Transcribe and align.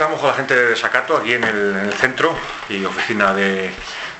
estamos 0.00 0.18
con 0.18 0.30
la 0.30 0.34
gente 0.34 0.54
de 0.54 0.76
Sacato, 0.76 1.14
aquí 1.14 1.34
en 1.34 1.44
el, 1.44 1.76
en 1.76 1.84
el 1.84 1.92
centro 1.92 2.34
y 2.70 2.82
oficina 2.86 3.34
de, 3.34 3.70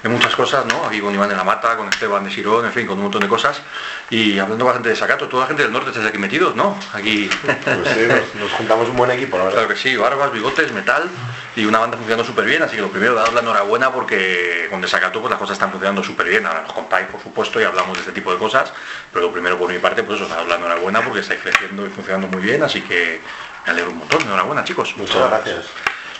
de 0.03 0.09
muchas 0.09 0.35
cosas, 0.35 0.67
¿no? 0.67 0.87
Aquí 0.87 1.01
con 1.01 1.15
Iván 1.15 1.29
de 1.29 1.37
la 1.37 1.45
Mata, 1.45 1.77
con 1.77 1.89
Esteban 1.89 2.25
de 2.25 2.31
Sirón, 2.31 2.65
en 2.65 2.73
fin, 2.73 2.87
con 2.87 2.97
un 2.97 3.05
montón 3.05 3.21
de 3.21 3.29
cosas. 3.29 3.61
Y 4.09 4.39
hablando 4.39 4.73
gente 4.73 4.89
de 4.89 4.97
Sacato, 4.97 5.29
toda 5.29 5.43
la 5.43 5.49
gente 5.49 5.63
del 5.63 5.73
norte 5.73 5.91
está 5.91 6.07
aquí 6.07 6.19
metidos, 6.19 6.57
¿no? 6.57 6.79
Aquí. 6.93 7.29
Pues 7.45 7.89
sí, 7.95 8.07
nos, 8.09 8.35
nos 8.43 8.53
juntamos 8.53 8.89
un 8.89 8.97
buen 8.97 9.11
equipo, 9.11 9.37
la 9.37 9.45
verdad. 9.45 9.61
Claro 9.61 9.75
que 9.75 9.81
sí, 9.81 9.97
barbas, 9.97 10.33
bigotes, 10.33 10.73
metal 10.73 11.09
y 11.57 11.65
una 11.65 11.79
banda 11.79 11.97
funcionando 11.97 12.25
súper 12.25 12.45
bien, 12.45 12.63
así 12.63 12.77
que 12.77 12.83
lo 12.83 12.91
primero, 12.91 13.15
daros 13.15 13.35
la 13.35 13.41
enhorabuena 13.41 13.91
porque 13.93 14.67
con 14.71 14.81
Desacato 14.81 15.21
pues 15.21 15.31
las 15.31 15.39
cosas 15.39 15.55
están 15.55 15.71
funcionando 15.71 16.03
súper 16.03 16.29
bien, 16.29 16.47
ahora 16.47 16.63
nos 16.63 16.73
contáis 16.73 17.09
por 17.09 17.21
supuesto 17.21 17.61
y 17.61 17.65
hablamos 17.65 17.95
de 17.95 18.01
este 18.01 18.13
tipo 18.13 18.33
de 18.33 18.39
cosas, 18.39 18.73
pero 19.13 19.27
lo 19.27 19.33
primero 19.33 19.59
por 19.59 19.71
mi 19.71 19.79
parte 19.79 20.03
pues 20.03 20.21
eso, 20.21 20.29
daros 20.29 20.49
la 20.49 20.57
enhorabuena 20.57 21.03
porque 21.03 21.21
estáis 21.21 21.41
creciendo 21.41 21.87
y 21.87 21.91
funcionando 21.91 22.29
muy 22.29 22.41
bien, 22.41 22.63
así 22.63 22.83
que 22.83 23.21
me 23.67 23.73
alegro 23.73 23.91
un 23.91 23.99
montón, 23.99 24.23
enhorabuena 24.23 24.65
chicos. 24.65 24.95
Muchas 24.97 25.29
gracias. 25.29 25.67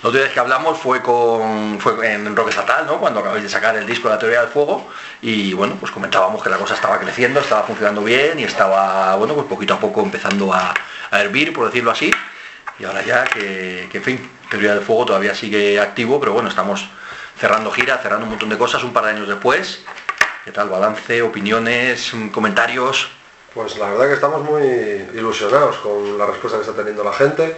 Última 0.09 0.25
vez 0.25 0.33
que 0.33 0.41
hablamos 0.41 0.79
fue 0.79 1.03
con 1.03 1.79
fue 1.79 2.13
en 2.13 2.35
Rock 2.35 2.49
Estatal, 2.49 2.87
¿no? 2.87 2.99
Cuando 2.99 3.21
acabáis 3.21 3.43
de 3.43 3.49
sacar 3.49 3.77
el 3.77 3.87
disco 3.87 4.09
de 4.09 4.15
la 4.15 4.19
teoría 4.19 4.41
del 4.41 4.49
fuego 4.49 4.89
y 5.21 5.53
bueno, 5.53 5.77
pues 5.79 5.93
comentábamos 5.93 6.43
que 6.43 6.49
la 6.49 6.57
cosa 6.57 6.75
estaba 6.75 6.99
creciendo, 6.99 7.41
estaba 7.41 7.65
funcionando 7.65 8.03
bien 8.03 8.39
y 8.39 8.45
estaba, 8.45 9.15
bueno, 9.17 9.35
pues 9.35 9.47
poquito 9.47 9.75
a 9.75 9.81
poco 9.81 10.01
empezando 10.03 10.53
a, 10.53 10.75
hervir, 11.13 11.53
por 11.53 11.67
decirlo 11.67 11.91
así. 11.91 12.11
Y 12.79 12.85
ahora 12.85 13.03
ya 13.03 13.25
que, 13.25 13.89
que, 13.91 13.99
en 13.99 14.05
fin, 14.05 14.31
teoría 14.49 14.75
del 14.75 14.83
fuego 14.83 15.07
todavía 15.07 15.35
sigue 15.35 15.79
activo, 15.79 16.19
pero 16.19 16.33
bueno, 16.33 16.49
estamos 16.49 16.89
cerrando 17.39 17.71
gira, 17.71 17.99
cerrando 17.99 18.25
un 18.25 18.31
montón 18.31 18.49
de 18.49 18.57
cosas 18.57 18.83
un 18.85 18.93
par 18.93 19.05
de 19.05 19.11
años 19.11 19.29
después. 19.29 19.85
¿Qué 20.45 20.53
tal? 20.53 20.71
Balance, 20.71 21.21
opiniones, 21.21 22.13
comentarios. 22.33 23.11
Pues 23.53 23.77
la 23.77 23.91
verdad 23.91 24.07
que 24.07 24.15
estamos 24.15 24.43
muy 24.43 24.63
ilusionados 24.63 25.77
con 25.79 26.17
la 26.17 26.27
respuesta 26.27 26.59
que 26.59 26.65
está 26.65 26.75
teniendo 26.75 27.05
la 27.05 27.13
gente. 27.13 27.57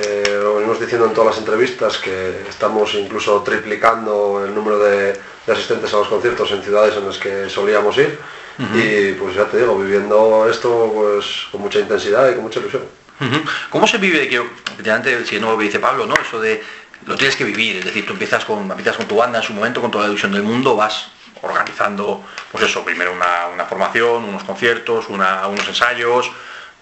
Eh, 0.00 0.38
lo 0.42 0.56
venimos 0.56 0.78
diciendo 0.78 1.06
en 1.06 1.12
todas 1.12 1.34
las 1.34 1.38
entrevistas 1.38 1.98
que 1.98 2.42
estamos 2.48 2.94
incluso 2.94 3.42
triplicando 3.42 4.44
el 4.44 4.54
número 4.54 4.78
de, 4.78 5.12
de, 5.46 5.52
asistentes 5.52 5.92
a 5.92 5.96
los 5.96 6.08
conciertos 6.08 6.50
en 6.52 6.62
ciudades 6.62 6.96
en 6.96 7.06
las 7.06 7.18
que 7.18 7.48
solíamos 7.48 7.96
ir 7.98 8.18
uh 8.58 8.62
-huh. 8.62 9.10
y 9.10 9.12
pues 9.14 9.34
ya 9.34 9.46
te 9.46 9.58
digo, 9.58 9.76
viviendo 9.76 10.48
esto 10.48 10.92
pues 10.94 11.48
con 11.50 11.62
mucha 11.62 11.80
intensidad 11.80 12.30
y 12.30 12.34
con 12.34 12.44
mucha 12.44 12.60
ilusión. 12.60 12.82
Uh 13.20 13.24
-huh. 13.24 13.42
¿Cómo 13.70 13.86
se 13.88 13.98
vive 13.98 14.28
que, 14.28 14.36
efectivamente, 14.36 15.26
si 15.26 15.40
no 15.40 15.50
lo 15.52 15.58
dice 15.58 15.80
Pablo, 15.80 16.06
¿no? 16.06 16.14
Eso 16.14 16.40
de 16.40 16.62
lo 17.06 17.16
tienes 17.16 17.36
que 17.36 17.44
vivir, 17.44 17.76
es 17.76 17.84
decir, 17.84 18.06
tú 18.06 18.12
empiezas 18.12 18.44
con, 18.44 18.70
empiezas 18.70 18.96
con 18.96 19.06
tu 19.06 19.16
banda 19.16 19.38
en 19.38 19.44
su 19.44 19.52
momento, 19.52 19.80
con 19.80 19.90
toda 19.90 20.04
la 20.04 20.10
ilusión 20.10 20.32
del 20.32 20.42
mundo, 20.42 20.76
vas 20.76 21.08
organizando, 21.42 22.24
pues 22.52 22.64
eso, 22.64 22.84
primero 22.84 23.12
una, 23.12 23.48
una 23.52 23.64
formación, 23.64 24.24
unos 24.24 24.44
conciertos, 24.44 25.08
una, 25.08 25.46
unos 25.46 25.66
ensayos, 25.66 26.30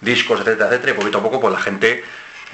discos, 0.01 0.39
etcétera, 0.41 0.67
etcétera, 0.67 0.91
y 0.91 0.95
poquito 0.95 1.17
a 1.19 1.23
poco 1.23 1.39
pues 1.39 1.53
la 1.53 1.61
gente 1.61 2.03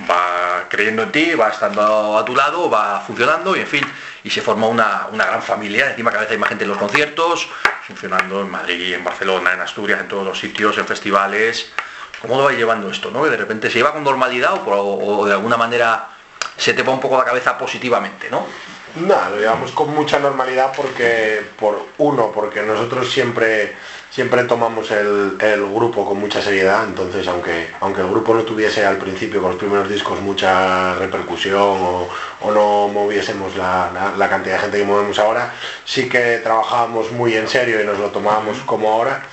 va 0.09 0.65
creyendo 0.69 1.03
en 1.03 1.11
ti, 1.11 1.35
va 1.35 1.49
estando 1.49 2.17
a 2.17 2.25
tu 2.25 2.35
lado, 2.35 2.69
va 2.69 3.01
funcionando 3.01 3.55
y 3.55 3.59
en 3.59 3.67
fin, 3.67 3.85
y 4.23 4.29
se 4.29 4.41
forma 4.41 4.67
una, 4.67 5.07
una 5.11 5.25
gran 5.25 5.43
familia, 5.43 5.91
encima 5.91 6.11
cada 6.11 6.23
vez 6.23 6.31
hay 6.31 6.37
más 6.37 6.49
gente 6.49 6.63
en 6.63 6.71
los 6.71 6.79
conciertos, 6.79 7.47
funcionando 7.85 8.41
en 8.41 8.49
Madrid, 8.49 8.93
en 8.93 9.03
Barcelona, 9.03 9.53
en 9.53 9.61
Asturias, 9.61 9.99
en 9.99 10.07
todos 10.07 10.25
los 10.25 10.39
sitios, 10.39 10.77
en 10.77 10.87
festivales. 10.87 11.71
¿Cómo 12.21 12.37
lo 12.37 12.45
va 12.45 12.53
llevando 12.53 12.89
esto? 12.89 13.11
¿no? 13.11 13.23
Que 13.23 13.29
de 13.29 13.37
repente 13.37 13.69
se 13.69 13.79
lleva 13.79 13.91
con 13.91 14.03
normalidad 14.03 14.53
o, 14.53 14.61
o 14.71 15.25
de 15.25 15.33
alguna 15.33 15.57
manera 15.57 16.07
se 16.55 16.73
te 16.73 16.83
va 16.83 16.93
un 16.93 17.01
poco 17.01 17.17
la 17.17 17.25
cabeza 17.25 17.57
positivamente, 17.57 18.29
¿no? 18.29 18.47
Nada, 18.95 19.29
lo 19.31 19.37
llevamos 19.37 19.71
con 19.71 19.93
mucha 19.95 20.19
normalidad 20.19 20.71
porque, 20.75 21.41
por 21.57 21.87
uno, 21.97 22.31
porque 22.31 22.61
nosotros 22.61 23.11
siempre, 23.11 23.75
siempre 24.11 24.43
tomamos 24.43 24.91
el, 24.91 25.35
el, 25.39 25.65
grupo 25.65 26.05
con 26.05 26.19
mucha 26.19 26.43
seriedad, 26.43 26.83
entonces 26.83 27.27
aunque, 27.27 27.71
aunque 27.79 28.01
el 28.01 28.09
grupo 28.09 28.35
no 28.35 28.43
tuviese 28.43 28.85
al 28.85 28.97
principio 28.97 29.41
con 29.41 29.51
los 29.51 29.59
primeros 29.59 29.89
discos 29.89 30.21
mucha 30.21 30.93
repercusión 30.93 31.59
o, 31.59 32.07
o 32.41 32.51
no 32.51 32.87
moviésemos 32.87 33.55
la, 33.55 33.89
la, 33.91 34.13
la, 34.15 34.29
cantidad 34.29 34.57
de 34.57 34.61
gente 34.61 34.77
que 34.77 34.85
movemos 34.85 35.17
ahora, 35.17 35.51
sí 35.85 36.07
que 36.07 36.37
trabajábamos 36.43 37.11
muy 37.13 37.33
en 37.35 37.47
serio 37.47 37.81
y 37.81 37.85
nos 37.85 37.97
lo 37.97 38.09
tomábamos 38.09 38.59
como 38.59 38.91
ahora 38.91 39.23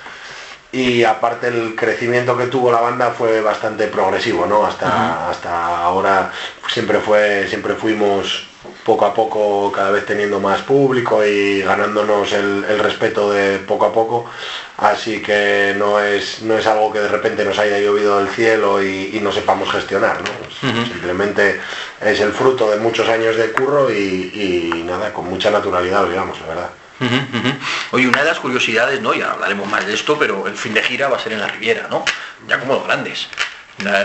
y 0.73 1.05
aparte 1.05 1.49
el 1.49 1.75
crecimiento 1.77 2.35
que 2.39 2.47
tuvo 2.47 2.73
la 2.73 2.81
banda 2.81 3.11
fue 3.11 3.43
bastante 3.43 3.89
progresivo, 3.89 4.47
¿no? 4.47 4.65
Hasta, 4.65 4.87
uh 4.87 4.91
-huh. 4.91 5.31
hasta 5.33 5.83
ahora 5.83 6.33
siempre 6.69 7.01
fue, 7.01 7.47
siempre 7.49 7.75
fuimos 7.75 8.50
poco 8.85 9.05
a 9.07 9.15
poco 9.15 9.71
cada 9.73 9.91
vez 9.91 10.07
teniendo 10.07 10.41
más 10.41 10.63
público 10.63 11.25
y 11.25 11.63
ganándonos 11.63 12.33
el, 12.33 12.65
el, 12.69 12.79
respeto 12.79 13.31
de 13.31 13.59
poco 13.59 13.87
a 13.87 13.93
poco 13.93 14.31
así 14.79 15.21
que 15.21 15.75
no 15.77 16.01
es 16.01 16.43
no 16.43 16.57
es 16.57 16.67
algo 16.67 16.93
que 16.93 17.01
de 17.01 17.09
repente 17.09 17.45
nos 17.45 17.59
haya 17.59 17.79
llovido 17.79 18.19
del 18.19 18.29
cielo 18.29 18.83
y, 18.83 19.11
y 19.15 19.21
no 19.21 19.33
sepamos 19.33 19.71
gestionar 19.71 20.19
¿no? 20.23 20.31
uh 20.69 20.73
-huh. 20.73 20.89
simplemente 20.89 21.61
es 22.01 22.21
el 22.21 22.33
fruto 22.33 22.71
de 22.71 22.79
muchos 22.79 23.09
años 23.09 23.37
de 23.37 23.53
curro 23.53 23.91
y, 23.91 24.31
y 24.75 24.83
nada 24.85 25.13
con 25.13 25.27
mucha 25.27 25.51
naturalidad 25.51 26.07
digamos 26.09 26.41
la 26.41 26.47
verdad 26.47 26.71
Uh 27.01 27.05
-huh, 27.07 27.29
uh 27.33 27.43
-huh. 27.45 27.55
Oye, 27.93 28.07
una 28.09 28.21
de 28.21 28.27
las 28.29 28.39
curiosidades, 28.41 29.01
¿no? 29.01 29.15
Ya 29.15 29.33
hablaremos 29.33 29.67
más 29.67 29.87
de 29.87 29.95
esto, 29.95 30.19
pero 30.19 30.47
el 30.47 30.55
fin 30.55 30.75
de 30.75 30.83
gira 30.83 31.09
va 31.09 31.17
a 31.17 31.19
ser 31.19 31.33
en 31.33 31.41
la 31.41 31.49
Riviera, 31.49 31.89
¿no? 31.89 32.05
Ya 32.47 32.59
como 32.61 32.75
los 32.75 32.85
grandes. 32.85 33.27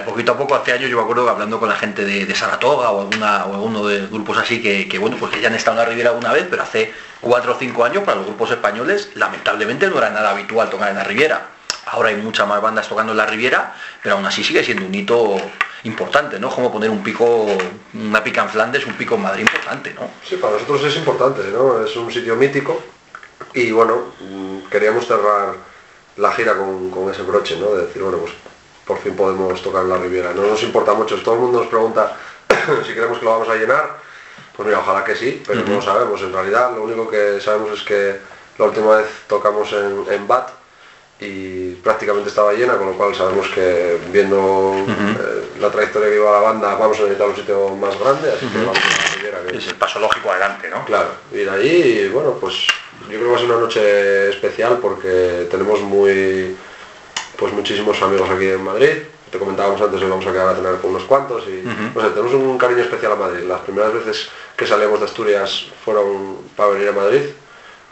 Poquito 0.06 0.31
a 0.31 0.38
poco, 0.38 0.56
hace 0.56 0.72
años 0.72 0.90
yo 0.90 0.97
me 0.97 1.03
acuerdo 1.03 1.30
hablando 1.30 1.59
con 1.59 1.68
la 1.68 1.75
gente 1.75 2.06
de, 2.06 2.34
Saratoga 2.34 2.91
o, 2.91 3.02
alguna, 3.02 3.46
o 3.46 3.56
alguno 3.56 3.86
de 3.86 4.08
grupos 4.08 4.38
así 4.38 4.62
que, 4.62 4.97
bueno, 4.97 5.18
pues 5.19 5.34
que 5.34 5.41
ya 5.41 5.50
han 5.50 5.56
estado 5.56 5.75
en 5.75 5.84
la 5.84 5.90
Riviera 5.90 6.09
alguna 6.12 6.31
vez, 6.31 6.47
pero 6.50 6.63
hace 6.63 6.94
cuatro 7.19 7.53
o 7.53 7.59
cinco 7.59 7.84
años 7.84 8.03
para 8.03 8.18
los 8.18 8.25
grupos 8.25 8.52
españoles 8.52 9.09
lamentablemente 9.16 9.90
no 9.90 9.97
era 9.97 10.09
nada 10.09 10.30
habitual 10.30 10.69
tocar 10.69 10.90
en 10.90 10.96
la 10.96 11.03
Riviera. 11.03 11.47
Ahora 11.88 12.09
hay 12.09 12.16
muchas 12.16 12.47
más 12.47 12.62
bandas 12.62 12.88
tocando 12.88 13.12
en 13.12 13.18
la 13.18 13.25
Riviera, 13.25 13.75
pero 14.02 14.16
aún 14.16 14.25
así 14.25 14.44
sigue 14.44 14.64
siendo 14.64 14.85
un 14.85 14.96
hito 14.96 15.38
importante, 15.84 16.40
¿no? 16.40 16.50
Como 16.50 16.72
poner 16.72 16.90
un 16.90 17.03
pico, 17.03 17.46
una 17.94 18.24
pica 18.24 18.44
en 18.44 18.50
Flandes, 18.50 18.85
un 18.85 18.94
pico 18.94 19.16
en 19.16 19.22
Madrid 19.22 19.41
importante, 19.41 19.94
¿no? 19.94 20.09
Sí, 20.24 20.38
para 20.38 20.53
nosotros 20.53 20.84
es 20.85 20.96
importante, 20.96 21.44
¿no? 21.52 21.85
Es 21.85 21.96
un 21.96 22.12
sitio 22.12 22.35
mítico 22.35 22.81
y 23.53 23.72
bueno, 23.72 24.14
mm, 24.19 24.69
queríamos 24.69 25.06
cerrar 25.06 25.56
la 26.18 26.31
gira 26.31 26.56
con, 26.56 26.90
con 26.90 27.12
ese 27.12 27.22
broche, 27.24 27.58
¿no? 27.59 27.75
De 27.75 27.85
decir, 27.85 28.02
bueno, 28.02 28.19
pues 28.19 28.34
por 28.85 29.00
fin 29.00 29.16
podemos 29.16 29.62
tocar 29.62 29.84
en 29.84 29.90
la 29.90 29.97
Riviera. 29.97 30.34
No 30.34 30.44
nos 30.44 30.62
importa 30.63 30.94
mucho, 30.94 31.22
todo 31.22 31.35
el 31.35 31.41
mundo 31.41 31.59
nos 31.59 31.68
pregunta 31.68 32.16
si 32.85 32.94
creemos 32.94 33.19
que 33.19 33.25
lo 33.25 33.31
vamos 33.31 33.50
a 33.50 33.56
llenar, 33.56 33.97
pues 34.56 34.68
mira, 34.68 34.79
ojalá 34.79 35.03
que 35.03 35.16
sí, 35.16 35.41
pero 35.46 35.59
uh 35.62 35.63
-huh. 35.63 35.69
no 35.69 35.75
lo 35.75 35.81
sabemos. 35.81 36.22
En 36.22 36.34
realidad 36.34 36.72
lo 36.75 36.84
único 36.84 37.09
que 37.09 37.40
sabemos 37.41 37.72
es 37.72 37.84
que 37.84 38.18
la 38.57 38.66
última 38.66 38.97
vez 38.97 39.07
tocamos 39.28 39.72
en, 39.73 40.06
en 40.12 40.28
BAT 40.28 40.50
y 41.19 41.72
prácticamente 41.75 42.29
estaba 42.29 42.53
llena, 42.53 42.78
con 42.78 42.88
lo 42.88 42.94
cual 42.94 43.16
sabemos 43.16 43.47
que 43.50 43.97
viendo 44.12 44.38
uh 44.38 44.85
-huh. 44.85 45.16
eh, 45.19 45.44
la 45.59 45.69
trayectoria 45.72 46.09
que 46.09 46.16
iba 46.16 46.31
la 46.31 46.40
banda 46.40 46.75
vamos 46.75 46.97
a 47.00 47.02
necesitar 47.02 47.28
un 47.29 47.35
sitio 47.35 47.69
más 47.75 47.97
grande, 48.00 48.31
así 48.31 48.46
uh 48.46 48.50
-huh. 48.50 48.52
que 48.52 48.66
vamos 48.66 48.78
a 48.78 49.02
la 49.02 49.16
Riviera. 49.16 49.38
Que... 49.47 49.57
Es 49.57 49.67
el 49.67 49.75
paso 49.75 50.00
lógico 50.00 50.29
adelante, 50.29 50.69
¿no? 50.69 50.85
Claro, 50.85 51.09
ir 51.34 51.50
ahí 51.50 52.06
y 52.06 52.07
bueno, 52.09 52.31
pues 52.40 52.67
yo 53.09 53.17
creo 53.19 53.23
que 53.23 53.29
va 53.31 53.35
a 53.35 53.40
ser 53.40 53.50
una 53.50 53.59
noche 53.59 54.29
especial 54.29 54.79
porque 54.81 55.47
tenemos 55.50 55.81
muy 55.81 56.56
pues 57.38 57.53
muchísimos 57.53 58.01
amigos 58.01 58.29
aquí 58.29 58.47
en 58.47 58.63
Madrid. 58.63 58.90
Te 59.31 59.40
comentábamos 59.40 59.81
antes 59.81 60.00
que 60.00 60.07
vamos 60.07 60.25
a 60.25 60.31
quedar 60.31 60.50
a 60.50 60.56
tener 60.56 60.75
con 60.78 60.91
unos 60.91 61.03
cuantos 61.03 61.44
y 61.47 61.66
uh 61.66 61.69
-huh. 61.69 61.94
no 61.94 62.01
sé, 62.01 62.09
tenemos 62.09 62.34
un 62.34 62.57
cariño 62.57 62.84
especial 62.84 63.12
a 63.13 63.16
Madrid. 63.16 63.44
Las 63.46 63.62
primeras 63.62 63.94
veces 63.94 64.29
que 64.56 64.66
salimos 64.66 65.00
de 65.00 65.06
Asturias 65.06 65.68
fueron 65.84 66.38
para 66.56 66.69
venir 66.69 66.90
a 66.90 66.94
Madrid 66.94 67.22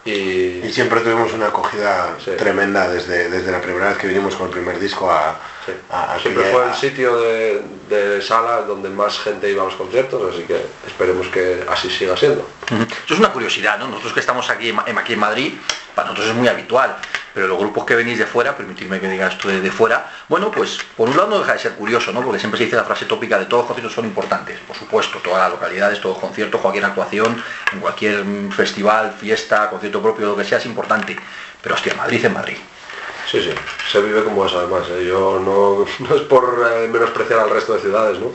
y, 0.05 0.11
y 0.11 0.71
siempre 0.73 0.99
tuvimos 0.99 1.31
una 1.33 1.47
acogida 1.47 2.17
sí. 2.23 2.31
tremenda 2.37 2.89
desde, 2.89 3.29
desde 3.29 3.51
la 3.51 3.61
primera 3.61 3.89
vez 3.89 3.97
que 3.97 4.07
vinimos 4.07 4.35
con 4.35 4.47
el 4.47 4.53
primer 4.53 4.77
disco 4.77 5.09
a, 5.09 5.39
sí. 5.65 5.71
a, 5.89 6.13
a 6.15 6.19
siempre 6.19 6.43
fue 6.51 6.65
el 6.67 6.73
sitio 6.75 7.17
de, 7.17 7.61
de, 7.89 8.21
sala 8.21 8.63
donde 8.63 8.89
más 8.89 9.17
gente 9.19 9.49
iba 9.49 9.61
a 9.63 9.65
los 9.65 9.75
conciertos 9.75 10.33
así 10.33 10.43
que 10.43 10.57
esperemos 10.85 11.27
que 11.27 11.63
así 11.69 11.89
siga 11.89 12.17
siendo 12.17 12.41
uh 12.41 12.75
-huh. 12.75 12.85
eso 13.05 13.13
es 13.13 13.19
una 13.19 13.31
curiosidad 13.31 13.79
¿no? 13.79 13.87
nosotros 13.87 14.11
que 14.13 14.19
estamos 14.19 14.49
aquí, 14.49 14.73
aquí 14.97 15.13
en 15.13 15.19
Madrid 15.19 15.53
para 15.95 16.09
nosotros 16.09 16.31
es 16.31 16.35
muy 16.35 16.49
habitual 16.49 16.97
pero 17.33 17.47
los 17.47 17.57
grupos 17.57 17.85
que 17.85 17.95
venís 17.95 18.19
de 18.19 18.25
fuera, 18.25 18.55
permitidme 18.55 18.99
que 18.99 19.09
diga 19.09 19.27
esto 19.27 19.47
de, 19.47 19.61
de, 19.61 19.71
fuera, 19.71 20.11
bueno, 20.29 20.51
pues 20.51 20.77
por 20.95 21.09
un 21.09 21.17
lado 21.17 21.29
no 21.29 21.39
deja 21.39 21.53
de 21.53 21.59
ser 21.59 21.73
curioso, 21.73 22.11
¿no? 22.11 22.21
Porque 22.21 22.39
siempre 22.39 22.57
se 22.57 22.65
dice 22.65 22.75
la 22.75 22.83
frase 22.83 23.05
tópica 23.05 23.39
de 23.39 23.45
todos 23.45 23.63
los 23.63 23.67
conciertos 23.67 23.93
son 23.93 24.05
importantes, 24.05 24.59
por 24.67 24.75
supuesto, 24.75 25.19
todas 25.19 25.39
las 25.39 25.51
localidades, 25.51 25.99
todos 25.99 26.15
los 26.15 26.23
conciertos, 26.23 26.61
cualquier 26.61 26.85
actuación, 26.85 27.43
en 27.71 27.79
cualquier 27.79 28.23
festival, 28.55 29.13
fiesta, 29.19 29.69
concierto 29.69 30.01
propio, 30.01 30.27
lo 30.27 30.35
que 30.35 30.45
sea, 30.45 30.59
es 30.59 30.65
importante. 30.65 31.17
Pero 31.61 31.75
hostia, 31.75 31.95
Madrid 31.95 32.23
es 32.23 32.31
Madrid. 32.31 32.57
Sí, 33.29 33.41
sí, 33.41 33.49
se 33.91 34.01
vive 34.01 34.23
como 34.23 34.45
es 34.45 34.53
además, 34.53 34.83
¿eh? 34.91 35.05
yo 35.07 35.39
no, 35.39 35.85
no, 36.07 36.15
es 36.15 36.21
por 36.23 36.67
eh, 36.71 36.87
menospreciar 36.87 37.39
al 37.39 37.49
resto 37.49 37.73
de 37.73 37.81
ciudades, 37.81 38.19
¿no? 38.19 38.27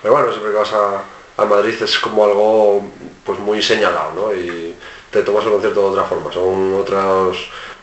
Pero 0.00 0.14
bueno, 0.14 0.30
siempre 0.30 0.52
que 0.52 0.58
vas 0.58 0.72
a, 0.72 1.42
a 1.42 1.44
Madrid 1.44 1.74
es 1.82 1.98
como 1.98 2.24
algo 2.24 2.90
pues 3.24 3.38
muy 3.38 3.60
señalado, 3.62 4.12
¿no? 4.14 4.34
Y 4.34 4.74
te 5.10 5.22
tomas 5.22 5.44
el 5.44 5.52
concierto 5.52 5.82
de 5.82 5.88
otra 5.88 6.04
forma, 6.04 6.32
son 6.32 6.74
otras 6.74 7.36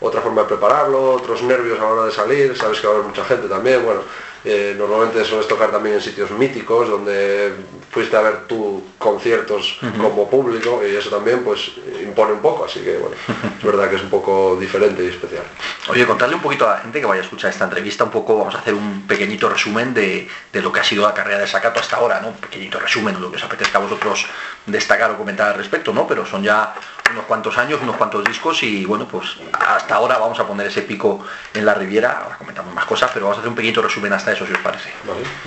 otra 0.04 0.22
forma 0.22 0.42
de 0.42 0.50
prepararlo, 0.50 1.14
otros 1.14 1.42
nervios 1.44 1.80
a 1.80 1.84
la 1.84 1.90
hora 1.90 2.06
de 2.06 2.12
salir, 2.12 2.58
sabes 2.58 2.80
que 2.80 2.88
va 2.88 2.94
a 2.94 2.96
haber 2.98 3.08
mucha 3.08 3.24
gente 3.24 3.48
también, 3.48 3.84
bueno, 3.86 4.02
eh, 4.46 4.76
normalmente 4.78 5.24
sueles 5.24 5.48
tocar 5.48 5.72
también 5.72 5.96
en 5.96 6.02
sitios 6.02 6.30
míticos 6.32 6.90
donde 6.90 7.54
fuiste 7.90 8.18
a 8.18 8.22
ver 8.22 8.40
tú 8.46 8.84
conciertos 8.98 9.80
como 9.98 10.30
público 10.30 10.82
y 10.86 10.94
eso 10.94 11.10
también 11.10 11.46
pues 11.46 11.72
impone 12.02 12.34
un 12.34 12.42
poco, 12.42 12.66
así 12.66 12.82
que 12.82 12.98
bueno, 12.98 13.16
es 13.58 13.64
verdad 13.64 13.90
que 13.90 13.96
es 13.96 14.02
un 14.02 14.10
poco 14.10 14.58
diferente 14.60 15.06
y 15.06 15.08
especial. 15.08 15.44
Oye, 15.88 16.06
contarle 16.06 16.36
un 16.36 16.42
poquito 16.42 16.68
a 16.68 16.74
la 16.74 16.82
gente 16.82 17.00
que 17.00 17.06
vaya 17.06 17.22
a 17.22 17.24
escuchar 17.24 17.52
esta 17.52 17.64
entrevista, 17.64 18.04
un 18.04 18.12
poco, 18.12 18.38
vamos 18.38 18.56
a 18.56 18.58
hacer 18.58 18.74
un 18.74 19.08
pequeñito 19.08 19.48
resumen 19.48 19.94
de, 19.94 20.28
lo 20.52 20.74
que 20.74 20.82
ha 20.82 20.84
sido 20.84 21.04
la 21.04 21.14
carrera 21.14 21.40
de 21.40 21.48
Sacato 21.48 21.80
hasta 21.80 21.96
ahora, 21.96 22.20
¿no? 22.20 22.30
Un 22.30 22.38
pequeñito 22.38 22.80
resumen, 22.80 23.22
lo 23.22 23.32
que 23.32 23.38
os 23.38 23.44
apetezca 23.44 23.78
a 23.78 23.82
vosotros 23.82 24.26
destacar 24.66 25.12
o 25.12 25.18
comentar 25.18 25.52
al 25.52 25.58
respecto, 25.58 25.94
¿no? 25.94 26.06
Pero 26.06 26.26
son 26.26 26.44
ya 26.44 26.76
unos 27.12 27.26
cuantos 27.26 27.58
años, 27.58 27.80
unos 27.82 27.96
cuantos 27.96 28.24
discos 28.24 28.64
y 28.64 28.86
bueno, 28.86 29.08
pues 29.08 29.38
hasta 29.54 29.96
ahora 29.96 30.18
vamos 30.18 30.40
a 30.40 30.48
poner 30.48 30.68
ese 30.68 30.82
pico 30.82 31.26
en 31.54 31.66
la 31.66 31.74
Riviera, 31.74 32.24
ahora 32.24 32.38
comentamos 32.38 32.74
más 32.74 32.86
cosas, 32.86 33.12
pero 33.14 33.26
vamos 33.26 33.38
a 33.38 33.40
hacer 33.42 33.50
un 33.50 33.56
pequeñito 33.56 33.82
resumen 33.82 34.14
hasta 34.14 34.32
eso, 34.32 34.46
si 34.46 34.54
os 34.54 34.60
parece. 34.60 34.90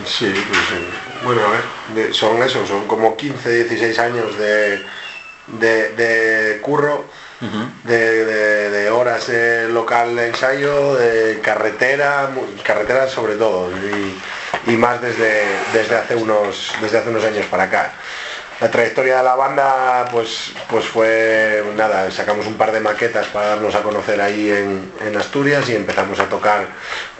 Sí, 0.04 0.32
pues, 0.48 0.60
eh, 0.60 1.24
bueno, 1.24 1.40
a 1.46 1.50
ver, 1.94 2.14
son 2.14 2.42
eso, 2.42 2.66
son 2.66 2.86
como 2.86 3.16
15, 3.16 3.64
16 3.64 3.98
años 3.98 4.36
de, 4.38 4.84
de, 5.48 6.60
curro, 6.62 7.06
de, 7.84 8.90
horas 8.90 9.26
de 9.26 9.68
local 9.68 10.14
de 10.14 10.28
ensayo, 10.28 10.94
de 10.94 11.40
carretera, 11.40 12.30
carretera 12.64 13.08
sobre 13.08 13.36
todo, 13.36 13.70
y, 14.66 14.76
más 14.76 15.00
desde, 15.00 15.44
desde, 15.72 15.96
hace 15.96 16.16
unos, 16.16 16.72
desde 16.80 16.98
hace 16.98 17.10
unos 17.10 17.24
años 17.24 17.46
para 17.46 17.64
acá 17.64 17.92
la 18.60 18.70
trayectoria 18.70 19.18
de 19.18 19.22
la 19.22 19.34
banda 19.34 20.06
pues 20.10 20.52
pues 20.68 20.86
fue 20.86 21.62
nada 21.76 22.10
sacamos 22.10 22.46
un 22.46 22.54
par 22.54 22.72
de 22.72 22.80
maquetas 22.80 23.26
para 23.26 23.48
darnos 23.48 23.74
a 23.74 23.82
conocer 23.82 24.20
ahí 24.20 24.50
en, 24.50 25.16
Asturias 25.16 25.68
y 25.68 25.74
empezamos 25.74 26.18
a 26.20 26.28
tocar 26.28 26.66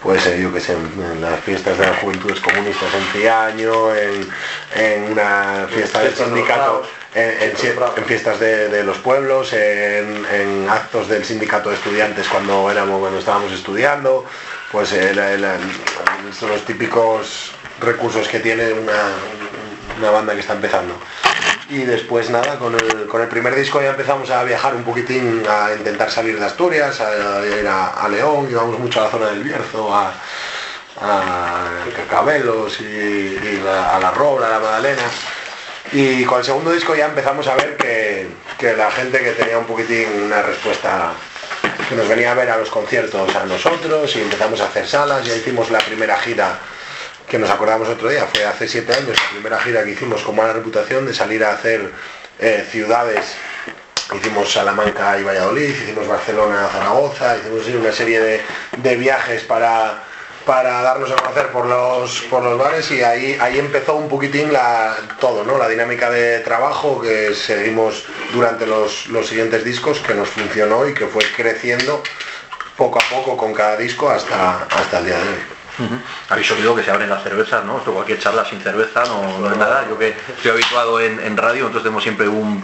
pues 0.02 0.26
eh, 0.26 0.40
yo 0.40 0.52
que 0.52 0.60
sé 0.60 0.74
en, 0.74 1.20
las 1.20 1.40
fiestas 1.40 1.78
de 1.78 1.86
las 1.86 1.98
juventudes 1.98 2.40
comunistas 2.40 2.92
en 2.94 3.20
Ciaño 3.20 3.94
en, 3.94 5.12
una 5.12 5.66
fiesta 5.70 6.00
del 6.02 6.14
sindicato 6.14 6.82
en, 7.14 8.04
fiestas 8.04 8.38
de, 8.38 8.82
los 8.82 8.98
pueblos 8.98 9.52
en, 9.52 10.68
actos 10.68 11.08
del 11.08 11.24
sindicato 11.24 11.70
de 11.70 11.76
estudiantes 11.76 12.28
cuando 12.28 12.70
éramos 12.70 13.00
cuando 13.00 13.18
estábamos 13.18 13.52
estudiando 13.52 14.24
pues 14.72 14.92
eh, 14.92 15.14
son 16.38 16.50
los 16.50 16.64
típicos 16.64 17.52
recursos 17.80 18.28
que 18.28 18.40
tiene 18.40 18.72
una, 18.72 19.10
una 19.98 20.10
banda 20.10 20.34
que 20.34 20.40
está 20.40 20.54
empezando 20.54 20.98
y 21.68 21.78
después 21.78 22.30
nada, 22.30 22.58
con 22.58 22.74
el, 22.74 23.28
primer 23.28 23.54
disco 23.54 23.80
ya 23.82 23.90
empezamos 23.90 24.30
a 24.30 24.44
viajar 24.44 24.74
un 24.74 24.84
poquitín, 24.84 25.42
a 25.48 25.74
intentar 25.74 26.10
salir 26.10 26.38
de 26.38 26.46
Asturias, 26.46 27.00
a, 27.00 27.44
ir 27.44 27.66
a, 27.66 28.08
León, 28.08 28.46
íbamos 28.50 28.78
mucho 28.78 29.00
a 29.00 29.04
la 29.04 29.10
zona 29.10 29.26
del 29.28 29.42
Bierzo, 29.42 29.92
a, 29.92 30.12
a 31.00 31.84
Cacabelos 31.96 32.80
y, 32.80 33.36
a 33.66 33.98
la 34.00 34.10
Robla, 34.12 34.46
a 34.46 34.50
la 34.50 34.58
Magdalena. 34.60 35.02
Y 35.92 36.24
con 36.24 36.38
el 36.40 36.44
segundo 36.44 36.72
disco 36.72 36.94
ya 36.94 37.06
empezamos 37.06 37.46
a 37.48 37.56
ver 37.56 37.76
que, 37.76 38.28
que 38.58 38.76
la 38.76 38.90
gente 38.90 39.18
que 39.18 39.32
tenía 39.32 39.58
un 39.58 39.66
poquitín 39.66 40.22
una 40.24 40.42
respuesta 40.42 41.12
que 41.88 41.94
nos 41.94 42.08
venía 42.08 42.32
a 42.32 42.34
ver 42.34 42.50
a 42.50 42.56
los 42.56 42.70
conciertos 42.70 43.34
a 43.34 43.44
nosotros 43.44 44.14
y 44.16 44.20
empezamos 44.20 44.60
a 44.60 44.66
hacer 44.66 44.86
salas, 44.86 45.24
ya 45.24 45.34
hicimos 45.34 45.70
la 45.70 45.78
primera 45.78 46.16
gira 46.18 46.58
que 47.28 47.38
nos 47.38 47.50
acordamos 47.50 47.88
otro 47.88 48.08
día, 48.08 48.26
fue 48.32 48.44
hace 48.44 48.68
siete 48.68 48.92
años, 48.92 49.16
la 49.16 49.30
primera 49.30 49.58
gira 49.58 49.84
que 49.84 49.90
hicimos 49.90 50.22
con 50.22 50.36
mala 50.36 50.52
reputación 50.52 51.06
de 51.06 51.14
salir 51.14 51.44
a 51.44 51.52
hacer 51.52 51.90
eh, 52.38 52.64
ciudades. 52.70 53.34
Hicimos 54.14 54.52
Salamanca 54.52 55.18
y 55.18 55.24
Valladolid, 55.24 55.70
hicimos 55.70 56.06
Barcelona, 56.06 56.68
Zaragoza, 56.70 57.36
hicimos 57.38 57.66
una 57.66 57.92
serie 57.92 58.20
de, 58.76 58.96
viajes 58.96 59.42
para, 59.42 60.04
para 60.44 60.80
darnos 60.82 61.10
a 61.10 61.16
conocer 61.16 61.48
por 61.48 61.66
los, 61.66 62.20
por 62.30 62.44
los 62.44 62.56
bares 62.56 62.88
y 62.92 63.02
ahí, 63.02 63.36
ahí 63.40 63.58
empezó 63.58 63.96
un 63.96 64.08
poquitín 64.08 64.52
todo, 65.18 65.42
¿no? 65.42 65.58
la 65.58 65.68
dinámica 65.68 66.08
de 66.08 66.38
trabajo 66.40 67.00
que 67.00 67.34
seguimos 67.34 68.04
durante 68.32 68.64
los, 68.64 69.08
los 69.08 69.26
siguientes 69.26 69.64
discos, 69.64 69.98
que 69.98 70.14
nos 70.14 70.28
funcionó 70.28 70.86
y 70.86 70.94
que 70.94 71.06
fue 71.08 71.24
creciendo 71.34 72.00
poco 72.76 73.00
a 73.00 73.10
poco 73.10 73.36
con 73.36 73.52
cada 73.52 73.76
disco 73.76 74.08
hasta, 74.08 74.68
hasta 74.70 74.98
el 75.00 75.06
día 75.06 75.18
de 75.18 75.28
hoy. 75.28 75.56
Habéis 76.28 76.50
oído 76.52 76.74
que 76.74 76.82
se 76.82 76.90
abren 76.90 77.10
las 77.10 77.22
cervezas, 77.22 77.64
¿no? 77.64 77.78
Esto 77.78 77.92
cualquier 77.92 78.18
charla 78.18 78.44
sin 78.44 78.60
cerveza 78.60 79.04
no, 79.04 79.50
es 79.50 79.56
nada. 79.56 79.86
Yo 79.88 79.98
que 79.98 80.08
estoy 80.08 80.50
habituado 80.50 81.00
en, 81.00 81.36
radio, 81.36 81.62
nosotros 81.62 81.82
tenemos 81.82 82.02
siempre 82.02 82.28
un, 82.28 82.62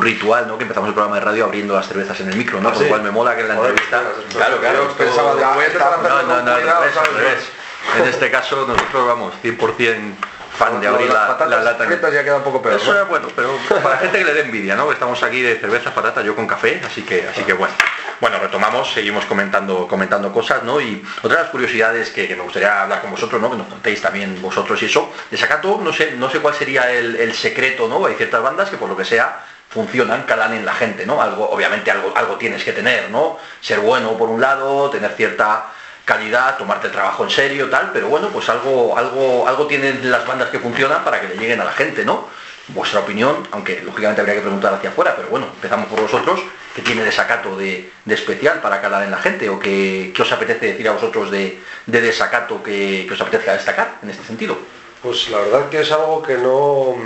ritual, 0.00 0.48
¿no? 0.48 0.56
Que 0.56 0.64
empezamos 0.64 0.88
el 0.88 0.94
programa 0.94 1.16
de 1.16 1.24
radio 1.24 1.44
abriendo 1.44 1.74
las 1.74 1.86
cervezas 1.88 2.18
en 2.20 2.30
el 2.30 2.36
micro, 2.36 2.60
¿no? 2.60 2.72
Por 2.72 2.82
lo 2.82 2.88
cual 2.88 3.02
me 3.02 3.10
mola 3.10 3.34
que 3.34 3.42
en 3.42 3.48
la 3.48 3.54
entrevista. 3.54 4.02
Claro, 4.32 4.58
claro. 4.60 4.94
Pensaba 4.96 5.34
no, 5.34 6.22
no, 6.22 6.42
no, 6.42 6.58
En 6.58 8.08
este 8.08 8.30
caso 8.30 8.66
nosotros 8.66 9.06
vamos 9.06 9.34
100% 9.42 10.14
fan 10.52 10.80
de 10.80 10.86
abrir 10.86 11.10
la, 11.10 11.36
la, 11.48 11.60
lata. 11.62 11.86
ya 11.88 12.24
queda 12.24 12.36
un 12.36 12.42
poco 12.42 12.62
peor. 12.62 12.76
Eso 12.76 13.00
es 13.00 13.08
bueno, 13.08 13.28
pero 13.34 13.56
para 13.82 13.98
gente 13.98 14.18
que 14.18 14.24
le 14.24 14.34
dé 14.34 14.40
envidia, 14.42 14.76
¿no? 14.76 14.90
Estamos 14.92 15.22
aquí 15.22 15.40
de 15.40 15.56
cervezas, 15.58 15.92
patatas, 15.92 16.24
yo 16.24 16.36
con 16.36 16.46
café, 16.46 16.80
así 16.84 17.02
que, 17.02 17.26
así 17.26 17.42
que 17.42 17.54
bueno. 17.54 17.74
Bueno, 18.22 18.38
retomamos, 18.38 18.92
seguimos 18.92 19.24
comentando, 19.24 19.88
comentando 19.88 20.32
cosas, 20.32 20.62
¿no? 20.62 20.80
Y 20.80 21.04
otra 21.22 21.38
de 21.38 21.42
las 21.42 21.50
curiosidades 21.50 22.10
que, 22.10 22.28
me 22.36 22.42
gustaría 22.44 22.84
hablar 22.84 23.00
con 23.00 23.10
vosotros, 23.10 23.42
¿no? 23.42 23.50
Que 23.50 23.56
nos 23.56 23.66
contéis 23.66 24.00
también 24.00 24.40
vosotros 24.40 24.80
y 24.80 24.84
eso. 24.84 25.12
De 25.28 25.36
Sacato, 25.36 25.80
no 25.82 25.92
sé, 25.92 26.12
no 26.12 26.30
sé 26.30 26.38
cuál 26.38 26.54
sería 26.54 26.88
el, 26.92 27.34
secreto, 27.34 27.88
¿no? 27.88 28.06
Hay 28.06 28.14
ciertas 28.14 28.40
bandas 28.40 28.70
que 28.70 28.76
por 28.76 28.88
lo 28.88 28.96
que 28.96 29.04
sea 29.04 29.40
funcionan, 29.68 30.22
calan 30.22 30.54
en 30.54 30.64
la 30.64 30.72
gente, 30.72 31.04
¿no? 31.04 31.20
Algo, 31.20 31.50
obviamente 31.50 31.90
algo, 31.90 32.12
algo 32.16 32.36
tienes 32.36 32.62
que 32.62 32.70
tener, 32.70 33.10
¿no? 33.10 33.38
Ser 33.60 33.80
bueno 33.80 34.16
por 34.16 34.28
un 34.28 34.40
lado, 34.40 34.88
tener 34.88 35.10
cierta 35.14 35.72
calidad, 36.04 36.56
tomarte 36.58 36.86
el 36.86 36.92
trabajo 36.92 37.24
en 37.24 37.30
serio, 37.30 37.70
tal, 37.70 37.90
pero 37.92 38.06
bueno, 38.06 38.28
pues 38.28 38.48
algo, 38.48 38.96
algo, 38.96 39.48
algo 39.48 39.66
tienen 39.66 40.12
las 40.12 40.24
bandas 40.24 40.48
que 40.50 40.60
funcionan 40.60 41.02
para 41.02 41.20
que 41.20 41.26
le 41.26 41.38
lleguen 41.38 41.60
a 41.60 41.64
la 41.64 41.72
gente, 41.72 42.04
¿no? 42.04 42.28
Vuestra 42.68 43.00
opinión, 43.00 43.48
aunque 43.50 43.82
lógicamente 43.84 44.20
habría 44.20 44.36
que 44.36 44.42
preguntar 44.42 44.72
hacia 44.74 44.90
afuera, 44.90 45.14
pero 45.16 45.26
bueno, 45.26 45.46
empezamos 45.56 45.88
por 45.88 46.02
vosotros, 46.02 46.40
¿qué 46.74 46.82
tiene 46.82 47.04
desacato 47.04 47.56
de, 47.56 47.90
especial 48.06 48.60
para 48.60 48.80
calar 48.80 49.04
en 49.04 49.10
la 49.10 49.18
gente? 49.18 49.48
¿O 49.48 49.58
qué, 49.58 50.12
os 50.18 50.32
apetece 50.32 50.66
decir 50.66 50.88
a 50.88 50.92
vosotros 50.92 51.30
de, 51.30 51.60
desacato 51.86 52.62
que, 52.62 53.08
os 53.10 53.20
apetezca 53.20 53.54
destacar 53.54 53.98
en 54.02 54.10
este 54.10 54.24
sentido? 54.24 54.58
Pues 55.02 55.28
la 55.30 55.38
verdad 55.38 55.68
que 55.68 55.80
es 55.80 55.90
algo 55.90 56.22
que 56.22 56.36
no, 56.38 56.96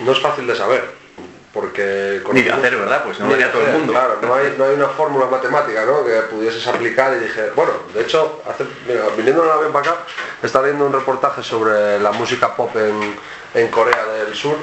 no 0.00 0.12
es 0.12 0.20
fácil 0.20 0.46
de 0.46 0.56
saber 0.56 1.05
porque 1.56 2.20
ni 2.34 2.42
de 2.42 2.52
hacer 2.52 2.76
verdad 2.76 3.02
pues 3.02 3.18
no 3.18 3.28
lo 3.28 3.32
haría 3.34 3.50
todo 3.50 3.62
el 3.62 3.72
mundo. 3.72 3.94
claro 3.94 4.18
no 4.20 4.34
hay, 4.34 4.54
no 4.58 4.64
hay 4.64 4.74
una 4.74 4.88
fórmula 4.88 5.24
matemática 5.24 5.86
¿no? 5.86 6.04
que 6.04 6.12
pudieses 6.30 6.66
aplicar 6.66 7.16
y 7.16 7.24
dije 7.24 7.50
bueno 7.56 7.72
de 7.94 8.02
hecho 8.02 8.42
hace, 8.46 8.64
viniendo 9.16 9.42
en 9.42 9.50
avión 9.50 9.72
para 9.72 9.92
acá 9.92 10.00
estaba 10.42 10.66
viendo 10.66 10.84
un 10.84 10.92
reportaje 10.92 11.42
sobre 11.42 11.98
la 11.98 12.12
música 12.12 12.54
pop 12.54 12.76
en, 12.76 13.16
en 13.54 13.68
Corea 13.68 14.04
del 14.04 14.34
Sur 14.34 14.58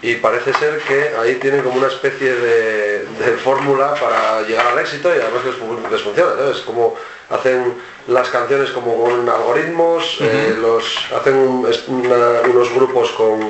y 0.00 0.14
parece 0.14 0.52
ser 0.54 0.78
que 0.78 1.10
ahí 1.20 1.34
tienen 1.40 1.62
como 1.62 1.76
una 1.76 1.88
especie 1.88 2.32
de, 2.32 3.08
fórmula 3.42 3.94
para 3.94 4.42
llegar 4.42 4.68
al 4.68 4.78
éxito 4.78 5.08
y 5.08 5.18
además 5.18 5.42
les, 5.44 5.90
les 5.90 6.02
funciona 6.02 6.32
es 6.52 6.58
como 6.58 6.94
hacen 7.30 7.74
las 8.06 8.28
canciones 8.28 8.70
como 8.70 9.02
con 9.02 9.28
algoritmos 9.28 10.18
eh, 10.20 10.56
los 10.60 10.98
hacen 11.16 11.66
unos 11.88 12.74
grupos 12.74 13.10
con 13.10 13.40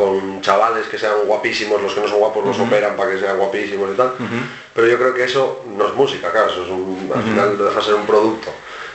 con 0.00 0.40
chavales 0.40 0.86
que 0.86 0.98
sean 0.98 1.26
guapísimos, 1.26 1.82
los 1.82 1.92
que 1.92 2.00
no 2.00 2.08
son 2.08 2.20
guapos 2.20 2.42
los 2.42 2.58
operan 2.58 2.96
para 2.96 3.10
que 3.10 3.18
sean 3.18 3.36
guapísimos 3.36 3.90
y 3.92 3.96
tal. 3.98 4.14
Pero 4.74 4.86
yo 4.86 4.96
creo 4.96 5.12
que 5.12 5.24
eso 5.24 5.66
no 5.76 5.88
es 5.88 5.92
música, 5.92 6.32
claro, 6.32 6.50
eso 6.50 6.62
es 6.62 6.70
un, 6.70 7.12
al 7.14 7.22
final 7.22 7.58
deja 7.58 7.82
ser 7.82 7.96
un 7.96 8.06
producto. 8.06 8.48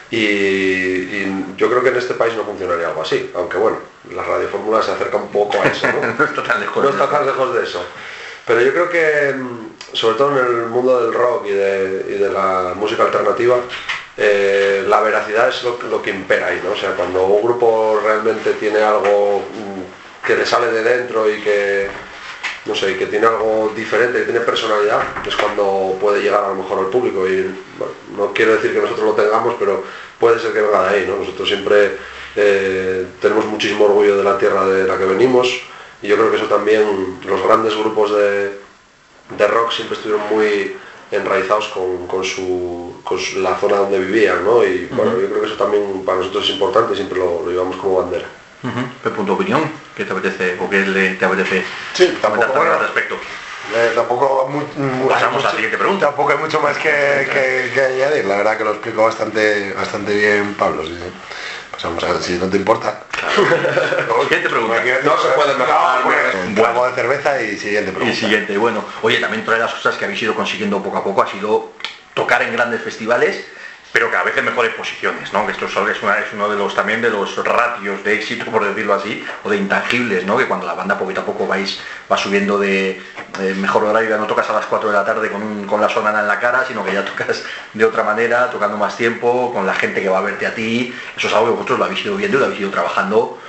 Y, 0.10 1.26
yo 1.58 1.70
creo 1.70 1.84
que 1.84 1.90
en 1.90 1.98
este 1.98 2.16
país 2.16 2.34
no 2.36 2.44
funcionaría 2.44 2.88
algo 2.88 3.04
así, 3.04 3.30
aunque 3.36 3.58
bueno, 3.58 3.78
la 4.16 4.24
radiofórmula 4.24 4.82
se 4.82 4.94
acerca 4.94 5.18
un 5.18 5.28
poco 5.28 5.62
a 5.62 5.66
eso, 5.66 5.86
¿no? 5.86 6.14
no 6.18 6.26
está 6.26 6.42
tan 6.42 6.60
lejos, 6.60 6.84
no 6.84 6.90
está 6.90 7.08
tan 7.08 7.24
lejos 7.24 7.54
de 7.54 7.64
eso. 7.64 7.86
Pero 8.48 8.62
yo 8.62 8.74
creo 8.74 8.90
que, 8.90 9.36
sobre 9.94 10.18
todo 10.18 10.32
en 10.32 10.44
el 10.44 10.66
mundo 10.66 11.04
del 11.04 11.14
rock 11.14 11.46
y 11.46 11.52
de, 11.52 12.30
la 12.34 12.74
música 12.76 13.04
alternativa, 13.04 13.58
eh, 14.18 14.84
la 14.88 15.02
veracidad 15.02 15.50
es 15.50 15.62
lo, 15.64 15.78
lo, 15.88 16.02
que 16.02 16.10
impera 16.10 16.48
ahí, 16.48 16.62
¿no? 16.64 16.72
O 16.72 16.76
sea, 16.76 16.96
cuando 16.96 17.26
un 17.26 17.44
grupo 17.44 18.00
realmente 18.04 18.54
tiene 18.54 18.80
algo 18.80 19.44
que 20.26 20.36
le 20.36 20.46
sale 20.46 20.72
de 20.72 20.84
dentro 20.84 21.30
y 21.30 21.42
que 21.42 21.88
no 22.66 22.74
sé, 22.74 22.98
que 22.98 23.06
tiene 23.06 23.28
algo 23.28 23.72
diferente, 23.76 24.20
que 24.20 24.26
tiene 24.26 24.40
personalidad, 24.40 25.02
es 25.26 25.36
cuando 25.36 25.96
puede 26.02 26.22
llegar 26.22 26.44
a 26.44 26.48
lo 26.50 26.56
mejor 26.56 26.80
al 26.80 26.88
público. 26.88 27.28
Y 27.28 27.54
no 28.18 28.34
quiero 28.34 28.56
decir 28.56 28.74
que 28.74 28.82
nosotros 28.82 29.06
lo 29.06 29.14
tengamos, 29.14 29.56
pero 29.60 29.84
puede 30.20 30.40
ser 30.40 30.52
que 30.52 30.62
venga 30.62 30.90
de 30.90 30.96
ahí, 30.96 31.06
¿no? 31.08 31.18
Nosotros 31.18 31.48
siempre 31.48 31.98
eh, 32.36 33.06
tenemos 33.22 33.46
muchísimo 33.46 33.86
orgullo 33.86 34.18
de 34.18 34.24
la 34.24 34.38
tierra 34.38 34.66
de 34.66 34.88
la 34.88 34.98
que 34.98 35.06
venimos 35.06 35.62
y 36.02 36.08
yo 36.08 36.16
creo 36.18 36.32
que 36.32 36.38
eso 36.38 36.48
también, 36.48 37.20
los 37.26 37.44
grandes 37.44 37.76
grupos 37.76 38.16
de, 38.16 38.58
rock 39.48 39.72
siempre 39.72 39.98
estuvieron 39.98 40.28
muy 40.30 40.76
enraizados 41.12 41.68
con, 41.68 42.24
su, 42.24 42.96
la 43.38 43.56
zona 43.58 43.78
donde 43.78 44.00
vivían, 44.00 44.44
¿no? 44.44 44.64
Y 44.64 44.88
bueno, 44.92 45.20
yo 45.20 45.28
creo 45.28 45.42
que 45.42 45.48
eso 45.48 45.56
también 45.56 46.04
para 46.04 46.18
nosotros 46.18 46.46
es 46.46 46.52
importante 46.52 46.94
y 46.94 46.96
siempre 46.96 47.20
lo 47.20 47.48
llevamos 47.48 47.78
como 47.78 47.98
bandera. 47.98 48.26
¿Qué 49.04 49.10
punto 49.10 49.34
de 49.34 49.42
opinión? 49.42 49.72
¿Qué 49.96 50.06
te 50.06 50.12
apetece 50.12 50.58
o 50.60 50.70
qué 50.70 50.86
le, 50.86 51.16
te 51.16 51.26
apetece 51.26 51.64
sí, 51.94 52.18
tampoco, 52.22 52.62
al 52.62 52.80
respecto? 52.80 53.16
Eh, 53.74 53.92
tampoco, 53.96 54.50
Pasamos 55.10 55.44
a 55.44 55.48
la 55.48 55.52
siguiente 55.52 55.78
pregunta. 55.78 56.08
Tampoco 56.08 56.32
hay 56.32 56.38
mucho 56.38 56.60
más 56.62 56.78
que, 56.78 56.90
añadir, 56.90 58.26
la 58.26 58.38
verdad 58.38 58.58
que 58.58 58.64
lo 58.64 58.72
explico 58.72 59.04
bastante, 59.04 59.74
bastante 59.74 60.14
bien 60.16 60.54
Pablo. 60.54 60.84
pasamos 61.72 62.04
a 62.04 62.22
si 62.22 62.34
no 62.34 62.48
te 62.48 62.58
importa. 62.58 63.04
Siguiente 64.24 64.50
pregunta. 64.50 64.82
No 65.04 65.18
se 65.18 65.28
puede 65.30 65.56
mejorar. 65.56 66.02
Un 66.48 66.56
trago 66.56 66.88
de 66.88 66.94
cerveza 66.94 67.42
y 67.42 67.58
siguiente 67.58 67.92
Y 67.92 67.94
pregunta. 67.94 68.20
siguiente, 68.20 68.58
bueno, 68.58 68.86
oye, 69.02 69.18
también 69.20 69.42
otra 69.42 69.56
de 69.56 69.62
las 69.62 69.74
cosas 69.74 69.96
que 69.96 70.06
habéis 70.06 70.22
ido 70.22 70.36
consiguiendo 70.36 70.82
poco 70.82 70.98
a 70.98 71.04
poco 71.04 71.22
ha 71.24 71.28
sido 71.28 71.72
tocar 72.14 72.42
en 72.44 72.54
grandes 72.54 72.82
festivales, 72.82 73.46
pero 73.96 74.12
cada 74.12 74.24
vez 74.26 74.36
en 74.36 74.44
mejores 74.44 74.74
posiciones, 74.74 75.32
¿no? 75.32 75.46
Que 75.46 75.54
esto 75.54 75.68
es, 75.68 76.04
una- 76.04 76.20
es 76.20 76.34
uno 76.34 76.50
de 76.50 76.58
los 76.58 76.76
también 76.76 77.02
de 77.02 77.10
los 77.10 77.34
ratios 77.46 78.04
de 78.04 78.16
éxito, 78.16 78.52
por 78.52 78.66
decirlo 78.66 78.94
así, 78.94 79.24
o 79.42 79.50
de 79.50 79.56
intangibles, 79.56 80.26
¿no? 80.26 80.36
Que 80.38 80.48
cuando 80.48 80.66
la 80.68 80.74
banda 80.74 81.00
poquito 81.00 81.22
a 81.22 81.24
poco 81.26 81.48
vais, 81.48 81.80
va 82.12 82.18
subiendo 82.18 82.60
de 82.60 83.02
mejor 83.56 83.86
horario, 83.86 84.10
ya 84.10 84.18
no 84.18 84.28
tocas 84.28 84.50
a 84.50 84.54
las 84.54 84.66
4 84.66 84.90
de 84.90 84.96
la 84.98 85.06
tarde 85.06 85.32
con, 85.32 85.64
con 85.66 85.80
la 85.80 85.88
sonana 85.88 86.20
en 86.20 86.28
la 86.28 86.42
cara, 86.42 86.66
sino 86.68 86.84
que 86.84 86.92
ya 86.92 87.06
tocas 87.06 87.42
de 87.74 87.86
otra 87.86 88.04
manera, 88.04 88.50
tocando 88.50 88.76
más 88.76 88.98
tiempo, 88.98 89.54
con 89.54 89.66
la 89.66 89.74
gente 89.74 90.02
que 90.02 90.10
va 90.10 90.18
a 90.18 90.22
verte 90.22 90.46
a 90.46 90.54
ti. 90.54 90.94
Eso 91.16 91.28
es 91.30 91.34
algo 91.34 91.46
que 91.46 91.52
vosotros 91.54 91.80
lo 91.80 91.86
habéis 91.86 92.04
ido 92.06 92.18
viendo 92.18 92.36
y 92.36 92.40
lo 92.42 92.46
habéis 92.48 92.60
ido 92.60 92.72
trabajando 92.72 93.40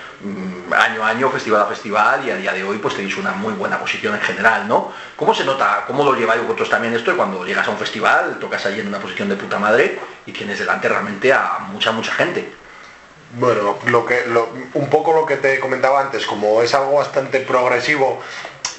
año 0.72 1.04
a 1.04 1.08
año, 1.08 1.30
festival 1.30 1.62
a 1.62 1.66
festival, 1.66 2.26
y 2.26 2.30
a 2.30 2.36
día 2.36 2.52
de 2.52 2.64
hoy 2.64 2.78
pues 2.78 2.94
tenéis 2.94 3.16
una 3.16 3.32
muy 3.32 3.52
buena 3.54 3.78
posición 3.78 4.14
en 4.14 4.20
general, 4.20 4.66
¿no? 4.66 4.92
¿Cómo 5.14 5.34
se 5.34 5.44
nota, 5.44 5.84
cómo 5.86 6.04
lo 6.04 6.14
lleváis 6.14 6.42
vosotros 6.42 6.70
también 6.70 6.94
esto 6.94 7.16
cuando 7.16 7.44
llegas 7.44 7.66
a 7.68 7.70
un 7.70 7.76
festival, 7.78 8.38
tocas 8.40 8.64
ahí 8.66 8.80
en 8.80 8.88
una 8.88 8.98
posición 8.98 9.28
de 9.28 9.36
puta 9.36 9.58
madre 9.58 9.98
y 10.24 10.32
tienes 10.32 10.58
delante 10.58 10.88
realmente 10.88 11.32
a 11.32 11.58
mucha, 11.70 11.92
mucha 11.92 12.12
gente? 12.12 12.50
Bueno, 13.38 13.78
lo 13.86 14.06
que, 14.06 14.24
un 14.74 14.88
poco 14.88 15.12
lo 15.12 15.26
que 15.26 15.36
te 15.36 15.60
comentaba 15.60 16.00
antes, 16.00 16.24
como 16.26 16.62
es 16.62 16.72
algo 16.74 16.94
bastante 16.94 17.40
progresivo, 17.40 18.22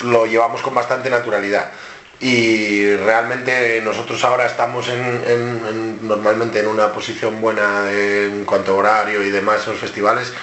lo 0.03 0.25
llevamos 0.25 0.61
con 0.61 0.73
bastante 0.73 1.09
naturalidad. 1.09 1.71
Y 2.19 2.95
realmente 2.95 3.79
nosotros 3.83 4.23
ahora 4.23 4.47
estamos 4.47 4.87
en- 4.89 5.23
en- 5.27 6.07
normalmente 6.07 6.59
en 6.59 6.67
una 6.67 6.91
posición 6.91 7.39
buena 7.41 7.91
en 7.91 8.43
cuanto 8.45 8.71
a 8.71 8.75
horario 8.75 9.21
y 9.21 9.29
demás 9.29 9.63
en 9.67 9.73
los 9.73 9.79
festivales, 9.81 10.33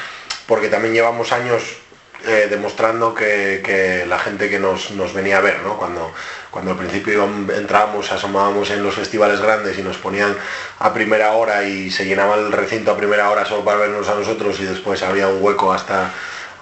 porque 0.46 0.68
también 0.68 0.94
llevamos 0.94 1.32
años 1.32 1.78
eh, 2.26 2.46
demostrando 2.48 3.14
que, 3.14 3.60
que 3.62 4.06
la 4.06 4.18
gente 4.18 4.48
que 4.48 4.58
nos, 4.58 4.90
nos 4.92 5.12
venía 5.12 5.38
a 5.38 5.40
ver, 5.40 5.60
¿no? 5.60 5.76
Cuando, 5.76 6.10
cuando 6.50 6.70
al 6.70 6.78
principio 6.78 7.24
entrábamos, 7.54 8.10
asomábamos 8.12 8.70
en 8.70 8.82
los 8.82 8.94
festivales 8.94 9.40
grandes 9.40 9.78
y 9.78 9.82
nos 9.82 9.98
ponían 9.98 10.34
a 10.78 10.94
primera 10.94 11.32
hora 11.32 11.64
y 11.64 11.90
se 11.90 12.06
llenaba 12.06 12.36
el 12.36 12.50
recinto 12.50 12.92
a 12.92 12.96
primera 12.96 13.28
hora 13.28 13.44
solo 13.44 13.64
para 13.64 13.78
vernos 13.78 14.08
a 14.08 14.14
nosotros 14.14 14.58
y 14.60 14.64
después 14.64 15.02
había 15.02 15.28
un 15.28 15.42
hueco 15.42 15.72
hasta, 15.72 16.12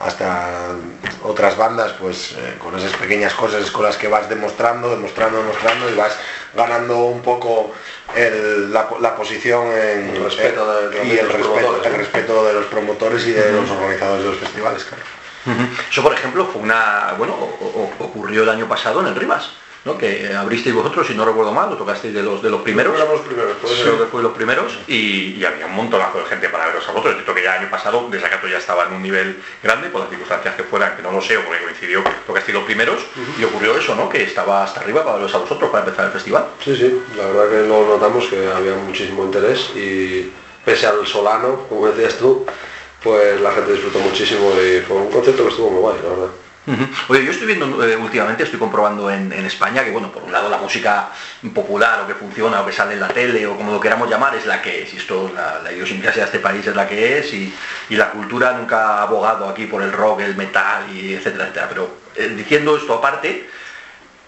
hasta 0.00 0.74
otras 1.22 1.56
bandas, 1.56 1.92
pues 1.92 2.32
eh, 2.32 2.56
con 2.58 2.76
esas 2.76 2.94
pequeñas 2.94 3.34
cosas 3.34 3.70
con 3.70 3.84
las 3.84 3.96
que 3.96 4.08
vas 4.08 4.28
demostrando, 4.28 4.90
demostrando, 4.90 5.38
demostrando 5.38 5.90
y 5.90 5.94
vas 5.94 6.16
ganando 6.54 6.98
un 7.04 7.22
poco 7.22 7.72
el- 8.14 8.72
la, 8.72 8.88
la 9.00 9.14
posición 9.16 9.66
en, 9.68 10.10
El 10.16 10.24
respeto 10.24 10.80
de- 10.90 11.04
y 11.06 11.10
el 11.18 11.26
los 11.26 11.32
respeto, 11.96 12.44
de 12.46 12.52
los 12.54 12.66
promotores 12.66 13.26
y 13.26 13.32
de 13.32 13.52
los 13.52 13.70
organizadores 13.70 14.24
de 14.24 14.30
los 14.30 14.38
festivales, 14.38 14.84
claro. 14.84 15.02
Eso, 15.90 16.02
por 16.02 16.12
ejemplo, 16.14 16.46
fue 16.46 16.62
una, 16.62 17.14
bueno, 17.18 17.34
o- 17.34 17.90
o- 18.00 18.04
ocurrió 18.04 18.42
el 18.44 18.48
año 18.48 18.68
pasado 18.68 19.00
en 19.00 19.08
el 19.08 19.14
Rivas, 19.16 19.50
¿no? 19.84 19.98
Que 19.98 20.32
abristeis 20.34 20.74
vosotros, 20.74 21.06
si 21.06 21.14
no 21.14 21.24
recuerdo 21.24 21.52
mal, 21.52 21.70
lo 21.70 21.76
tocasteis 21.76 22.14
de 22.14 22.22
los 22.22 22.42
de 22.42 22.50
los 22.50 22.62
primeros. 22.62 22.94
Éramos 22.94 23.18
los 23.18 23.26
primeros, 23.26 23.56
que 23.56 24.06
fue 24.06 24.22
los 24.22 24.32
primeros 24.32 24.78
y, 24.86 25.34
y 25.36 25.44
había 25.44 25.66
un 25.66 25.74
montonazo 25.74 26.18
de 26.18 26.24
gente 26.26 26.48
para 26.48 26.66
veros 26.66 26.88
a 26.88 26.92
vosotros. 26.92 27.16
Yo 27.16 27.22
creo 27.24 27.34
que 27.34 27.42
ya 27.42 27.56
el 27.56 27.62
año 27.62 27.70
pasado 27.70 28.08
Desacato 28.08 28.46
ya 28.48 28.58
estaba 28.58 28.86
en 28.86 28.92
un 28.92 29.02
nivel 29.02 29.42
grande, 29.62 29.88
por 29.88 30.02
las 30.02 30.10
circunstancias 30.10 30.54
que 30.54 30.62
fueran, 30.62 30.96
que 30.96 31.02
no 31.02 31.10
lo 31.10 31.20
sé, 31.20 31.36
o 31.36 31.44
porque 31.44 31.62
coincidió 31.62 32.04
que 32.04 32.10
tocasteis 32.26 32.54
los 32.54 32.64
primeros, 32.64 33.00
y 33.38 33.44
ocurrió 33.44 33.76
eso, 33.76 33.94
¿no? 33.94 34.08
Que 34.08 34.22
estaba 34.22 34.64
hasta 34.64 34.80
arriba 34.80 35.04
para 35.04 35.16
veros 35.16 35.34
a 35.34 35.38
vosotros 35.38 35.70
para 35.70 35.84
empezar 35.84 36.06
el 36.06 36.12
festival. 36.12 36.46
Sí, 36.64 36.76
sí, 36.76 37.02
la 37.16 37.26
verdad 37.26 37.50
que 37.50 37.68
lo 37.68 37.86
notamos 37.86 38.26
que 38.26 38.50
había 38.50 38.74
muchísimo 38.74 39.24
interés 39.24 39.70
y 39.74 40.30
pese 40.64 40.86
al 40.86 41.06
solano, 41.06 41.66
como 41.68 41.88
decías 41.88 42.18
tú, 42.18 42.46
pues 43.02 43.40
la 43.40 43.50
gente 43.52 43.72
disfrutó 43.72 43.98
muchísimo 43.98 44.52
y 44.60 44.80
fue 44.80 44.96
un 44.96 45.10
concepto 45.10 45.42
que 45.42 45.50
estuvo 45.50 45.70
muy 45.70 45.80
guay, 45.80 45.96
la 46.04 46.08
verdad. 46.10 46.28
Oye, 47.08 47.24
yo 47.24 47.32
estoy 47.32 47.48
viendo 47.48 47.84
eh, 47.84 47.96
últimamente, 47.96 48.44
estoy 48.44 48.58
comprobando 48.58 49.10
en, 49.10 49.32
en 49.32 49.44
España 49.46 49.82
que, 49.82 49.90
bueno, 49.90 50.12
por 50.12 50.22
un 50.22 50.30
lado 50.30 50.48
la 50.48 50.58
música 50.58 51.08
popular 51.52 52.02
o 52.02 52.06
que 52.06 52.14
funciona 52.14 52.60
o 52.60 52.66
que 52.66 52.72
sale 52.72 52.94
en 52.94 53.00
la 53.00 53.08
tele 53.08 53.44
o 53.48 53.56
como 53.56 53.72
lo 53.72 53.80
queramos 53.80 54.08
llamar 54.08 54.36
es 54.36 54.46
la 54.46 54.62
que 54.62 54.82
es, 54.82 54.94
y 54.94 54.98
esto, 54.98 55.32
la, 55.34 55.60
la 55.60 55.72
idiosincrasia 55.72 56.22
de 56.22 56.26
este 56.26 56.38
país 56.38 56.64
es 56.64 56.76
la 56.76 56.86
que 56.86 57.18
es, 57.18 57.34
y, 57.34 57.52
y 57.88 57.96
la 57.96 58.10
cultura 58.10 58.52
nunca 58.52 58.98
ha 58.98 59.02
abogado 59.02 59.48
aquí 59.48 59.66
por 59.66 59.82
el 59.82 59.90
rock, 59.92 60.20
el 60.20 60.36
metal, 60.36 60.84
y 60.94 61.14
etcétera, 61.14 61.44
etcétera. 61.44 61.68
Pero 61.68 61.96
eh, 62.14 62.28
diciendo 62.28 62.76
esto 62.76 62.94
aparte, 62.94 63.50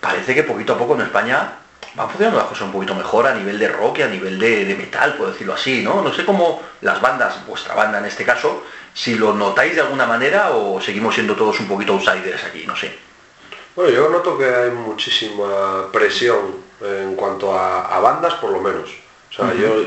parece 0.00 0.34
que 0.34 0.42
poquito 0.42 0.72
a 0.74 0.78
poco 0.78 0.96
en 0.96 1.02
España 1.02 1.52
van 1.94 2.08
funcionando 2.08 2.38
las 2.38 2.48
cosas 2.48 2.64
un 2.64 2.72
poquito 2.72 2.94
mejor 2.94 3.26
a 3.26 3.34
nivel 3.34 3.58
de 3.58 3.68
rock 3.68 3.98
y 3.98 4.02
a 4.02 4.08
nivel 4.08 4.38
de, 4.38 4.64
de 4.64 4.74
metal, 4.74 5.14
por 5.16 5.32
decirlo 5.32 5.54
así, 5.54 5.82
¿no? 5.82 6.02
No 6.02 6.12
sé 6.12 6.24
cómo 6.24 6.60
las 6.80 7.00
bandas, 7.00 7.46
vuestra 7.46 7.74
banda 7.74 7.98
en 7.98 8.06
este 8.06 8.24
caso, 8.24 8.64
si 8.92 9.14
lo 9.14 9.32
notáis 9.32 9.74
de 9.74 9.80
alguna 9.82 10.06
manera 10.06 10.50
o 10.50 10.80
seguimos 10.80 11.14
siendo 11.14 11.34
todos 11.34 11.60
un 11.60 11.68
poquito 11.68 11.92
outsiders 11.92 12.44
aquí, 12.44 12.66
no 12.66 12.76
sé. 12.76 12.96
Bueno, 13.76 13.90
yo 13.90 14.08
noto 14.08 14.38
que 14.38 14.46
hay 14.46 14.70
muchísima 14.70 15.90
presión 15.92 16.56
en 16.80 17.14
cuanto 17.16 17.56
a, 17.56 17.96
a 17.96 18.00
bandas, 18.00 18.34
por 18.34 18.50
lo 18.50 18.60
menos. 18.60 18.90
O 19.30 19.32
sea, 19.32 19.52
yo 19.54 19.84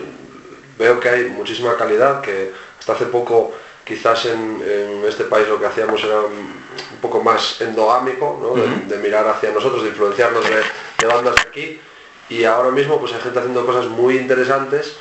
veo 0.77 0.99
que 0.99 1.09
hay 1.09 1.25
muchísima 1.25 1.77
calidad, 1.77 2.21
que 2.21 2.51
hasta 2.79 2.93
hace 2.93 3.05
poco 3.05 3.53
quizás 3.85 4.25
en, 4.25 4.61
en 4.61 5.05
este 5.05 5.23
país 5.23 5.47
lo 5.47 5.59
que 5.59 5.67
hacíamos 5.67 6.03
era 6.03 6.19
un 6.19 6.67
un 6.97 7.01
poco 7.01 7.21
más 7.21 7.61
endogámico, 7.61 8.39
¿no? 8.41 8.53
de, 8.55 8.67
de 8.85 8.97
mirar 9.01 9.27
hacia 9.27 9.51
nosotros, 9.51 9.83
de 9.83 9.89
influenciarnos 9.89 10.43
de, 10.47 10.63
de 10.99 11.05
bandas 11.05 11.35
de 11.35 11.41
aquí. 11.41 11.81
Y 12.29 12.43
ahora 12.43 12.71
mismo 12.71 12.99
pues 12.99 13.13
hay 13.13 13.21
gente 13.21 13.39
haciendo 13.39 13.65
cosas 13.65 13.85
muy 13.85 14.17
interesantes 14.17 14.97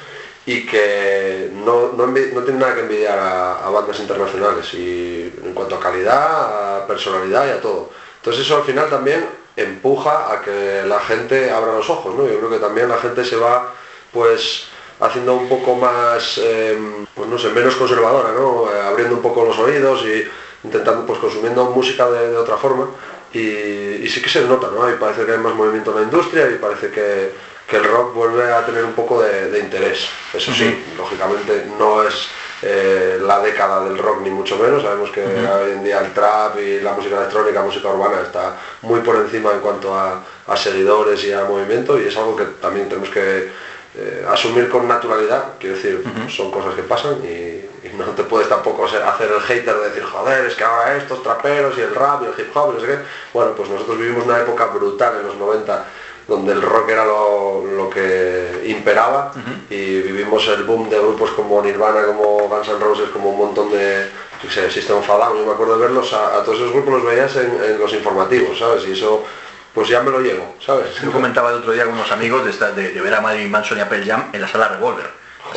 y 0.46 0.64
que 0.64 1.50
no, 1.52 1.92
no, 1.92 2.06
no 2.06 2.42
tiene 2.42 2.60
nada 2.60 2.74
que 2.74 2.82
envidiar 2.82 3.18
a, 3.18 3.68
bandas 3.68 3.98
internacionales 3.98 4.72
y 4.74 5.32
en 5.44 5.52
cuanto 5.52 5.74
a 5.74 5.80
calidad, 5.80 6.78
a 6.78 6.86
personalidad 6.86 7.46
y 7.48 7.50
a 7.50 7.60
todo. 7.60 7.90
Entonces 8.18 8.46
eso 8.46 8.56
al 8.56 8.62
final 8.62 8.88
también 8.88 9.26
empuja 9.56 10.32
a 10.32 10.40
que 10.42 10.84
la 10.86 11.00
gente 11.00 11.50
abra 11.50 11.72
los 11.72 11.90
ojos, 11.90 12.14
¿no? 12.14 12.28
Yo 12.28 12.38
creo 12.38 12.50
que 12.50 12.58
también 12.58 12.88
la 12.88 12.98
gente 12.98 13.24
se 13.24 13.36
va 13.36 13.74
pues 14.12 14.68
haciendo 15.00 15.34
un 15.34 15.48
poco 15.48 15.74
más, 15.74 16.38
eh, 16.38 16.78
pues 17.14 17.28
no 17.28 17.38
sé, 17.38 17.48
menos 17.50 17.74
conservadora, 17.74 18.32
¿no? 18.32 18.70
Eh, 18.70 18.80
abriendo 18.82 19.16
un 19.16 19.22
poco 19.22 19.44
los 19.44 19.58
oídos 19.58 20.04
y 20.04 20.24
intentando 20.62 21.04
pues 21.06 21.18
consumiendo 21.18 21.64
música 21.70 22.08
de 22.08 22.36
otra 22.36 22.56
forma 22.56 22.88
y, 23.32 23.40
y 23.40 24.08
sí 24.08 24.20
que 24.22 24.28
se 24.28 24.42
nota, 24.42 24.68
¿no? 24.68 24.88
Y 24.90 24.94
parece 24.94 25.24
que 25.24 25.32
hay 25.32 25.38
más 25.38 25.54
movimiento 25.54 25.90
en 25.90 25.96
la 25.96 26.02
industria 26.02 26.50
y 26.50 26.54
parece 26.58 26.90
que, 26.90 27.32
que 27.68 27.76
el 27.76 27.84
rock 27.84 28.14
vuelve 28.14 28.52
a 28.52 28.64
tener 28.64 28.84
un 28.84 28.92
poco 28.92 29.22
de, 29.22 29.50
de 29.50 29.58
interés. 29.58 30.08
Eso 30.32 30.52
sí, 30.52 30.84
lógicamente 30.96 31.66
no 31.78 32.02
es 32.02 32.28
eh, 32.62 33.18
la 33.20 33.40
década 33.40 33.84
del 33.84 33.98
rock 33.98 34.22
ni 34.22 34.30
mucho 34.30 34.56
menos, 34.56 34.82
sabemos 34.82 35.10
que 35.10 35.22
hoy 35.22 35.72
en 35.72 35.84
día 35.84 36.00
el 36.00 36.12
trap 36.14 36.58
y 36.58 36.80
la 36.80 36.92
música 36.92 37.18
electrónica, 37.18 37.62
música 37.62 37.88
urbana 37.88 38.22
está 38.22 38.56
muy 38.82 39.00
por 39.00 39.16
encima 39.16 39.52
en 39.52 39.60
cuanto 39.60 39.94
a, 39.94 40.22
a 40.46 40.56
seguidores 40.56 41.22
y 41.24 41.32
a 41.32 41.44
movimiento 41.44 42.00
y 42.00 42.06
es 42.06 42.16
algo 42.16 42.34
que 42.34 42.44
también 42.60 42.88
tenemos 42.88 43.10
que 43.10 43.50
eh, 43.98 44.26
asumir 44.28 44.70
con 44.70 44.88
naturalidad, 44.88 45.54
quiero 45.60 45.76
decir, 45.76 46.02
son 46.30 46.50
cosas 46.50 46.74
que 46.74 46.82
pasan 46.82 47.16
y, 47.24 47.65
y 47.92 47.96
no 47.96 48.04
te 48.06 48.22
puedes 48.24 48.48
tampoco 48.48 48.88
ser- 48.88 49.02
hacer 49.02 49.30
el 49.30 49.40
hater 49.40 49.74
de 49.76 49.88
decir, 49.88 50.04
joder, 50.04 50.46
es 50.46 50.54
que 50.54 50.64
ahora 50.64 50.96
estos 50.96 51.22
traperos 51.22 51.76
y 51.78 51.80
el 51.82 51.94
rap 51.94 52.22
y 52.22 52.26
el 52.26 52.32
hip 52.46 52.56
hop 52.56 52.70
y 52.72 52.74
no 52.74 52.80
sé 52.80 52.86
qué. 52.86 52.98
Bueno, 53.32 53.52
pues 53.52 53.68
nosotros 53.68 53.98
vivimos 53.98 54.24
una 54.24 54.38
época 54.40 54.66
brutal 54.66 55.16
en 55.20 55.26
los 55.26 55.36
90 55.36 55.84
donde 56.28 56.52
el 56.54 56.60
rock 56.62 56.88
era 56.88 57.04
lo, 57.04 57.64
lo 57.64 57.88
que 57.88 58.62
imperaba 58.66 59.30
y 59.70 60.00
vivimos 60.02 60.46
el 60.48 60.64
boom 60.64 60.90
de 60.90 60.98
grupos 60.98 61.30
como 61.30 61.62
Nirvana, 61.62 62.04
como 62.06 62.48
Guns 62.48 62.68
N' 62.68 62.78
Roses, 62.80 63.10
como 63.10 63.30
un 63.30 63.38
montón 63.38 63.70
de 63.70 64.08
yo 64.42 64.50
sé, 64.50 64.68
System 64.70 64.96
of 64.98 65.06
Down, 65.06 65.38
yo 65.38 65.46
me 65.46 65.52
acuerdo 65.52 65.78
de 65.78 65.82
verlos, 65.86 66.12
a, 66.12 66.36
a 66.38 66.42
todos 66.44 66.58
esos 66.58 66.72
grupos 66.72 66.94
los 66.94 67.04
veías 67.04 67.34
en, 67.36 67.58
en 67.64 67.78
los 67.78 67.92
informativos, 67.92 68.58
¿sabes? 68.58 68.84
Y 68.88 68.92
eso 68.92 69.24
pues 69.72 69.88
ya 69.88 70.00
me 70.02 70.10
lo 70.10 70.20
llevo, 70.20 70.54
¿sabes? 70.64 70.94
Yo 71.02 71.12
comentaba 71.12 71.50
el 71.50 71.56
otro 71.56 71.70
día 71.72 71.84
con 71.84 71.94
unos 71.94 72.10
amigos 72.10 72.44
de, 72.44 72.50
esta- 72.50 72.72
de, 72.72 72.90
de 72.92 73.00
ver 73.00 73.14
a 73.14 73.20
Marilyn 73.20 73.50
Manson 73.50 73.78
y 73.78 73.82
a 73.82 73.88
Pearl 73.88 74.04
Jam 74.04 74.30
en 74.32 74.40
la 74.40 74.48
sala 74.48 74.68
Revolver. 74.68 75.08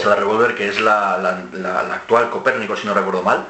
La 0.05 0.15
Revolver, 0.15 0.55
que 0.55 0.69
es 0.69 0.79
la, 0.79 1.17
la- 1.17 1.43
la- 1.53 1.83
la 1.83 1.93
actual 1.95 2.29
Copérnico, 2.29 2.75
si 2.75 2.85
no 2.87 2.93
recuerdo 2.93 3.21
mal. 3.23 3.45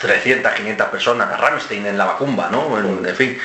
300, 0.00 0.52
500 0.52 0.88
personas, 0.88 1.30
a 1.32 1.36
Rammstein 1.36 1.86
en 1.86 1.98
la 1.98 2.06
Macumba, 2.06 2.48
¿no? 2.50 2.78
En, 2.78 3.04
en 3.06 3.14
fin, 3.16 3.38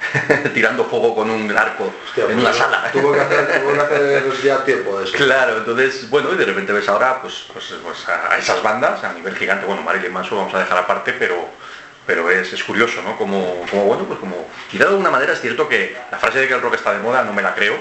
tirando 0.54 0.84
fuego 0.86 1.14
con 1.14 1.30
un 1.30 1.56
arco 1.56 1.92
Hostia, 2.06 2.24
en 2.24 2.30
pues 2.32 2.38
una 2.38 2.52
sala. 2.52 2.90
Tuvo 2.92 3.12
que, 3.12 3.20
hacer, 3.20 3.60
tuvo 3.62 3.72
que 3.74 3.80
hacer 3.80 4.24
ya 4.42 4.64
tiempo 4.64 4.98
de 4.98 5.04
eso. 5.04 5.12
Claro, 5.16 5.58
entonces, 5.58 6.10
bueno, 6.10 6.32
y 6.32 6.36
de 6.36 6.44
repente 6.46 6.72
ves 6.72 6.88
ahora 6.88 7.20
pues, 7.22 7.44
pues, 7.52 7.74
pues, 7.82 8.08
a 8.08 8.32
a 8.32 8.38
esas 8.38 8.60
bandas 8.62 9.04
a 9.04 9.12
nivel 9.12 9.36
gigante, 9.36 9.66
bueno, 9.66 9.82
Marilyn 9.82 10.12
Manson 10.12 10.38
vamos 10.38 10.54
a 10.54 10.58
dejar 10.58 10.78
aparte, 10.78 11.12
pero, 11.12 11.48
pero 12.06 12.28
es, 12.30 12.52
es 12.52 12.64
curioso, 12.64 13.02
¿no? 13.02 13.16
Como, 13.16 13.64
como, 13.70 13.84
bueno, 13.84 14.04
pues 14.04 14.18
como, 14.18 14.48
quizá 14.70 14.84
de 14.84 14.90
alguna 14.90 15.10
manera 15.10 15.32
es 15.34 15.40
cierto 15.40 15.68
que 15.68 15.96
la 16.10 16.18
frase 16.18 16.40
de 16.40 16.48
que 16.48 16.54
el 16.54 16.60
rock 16.60 16.74
está 16.74 16.92
de 16.92 16.98
moda 16.98 17.22
no 17.22 17.32
me 17.32 17.42
la 17.42 17.54
creo, 17.54 17.76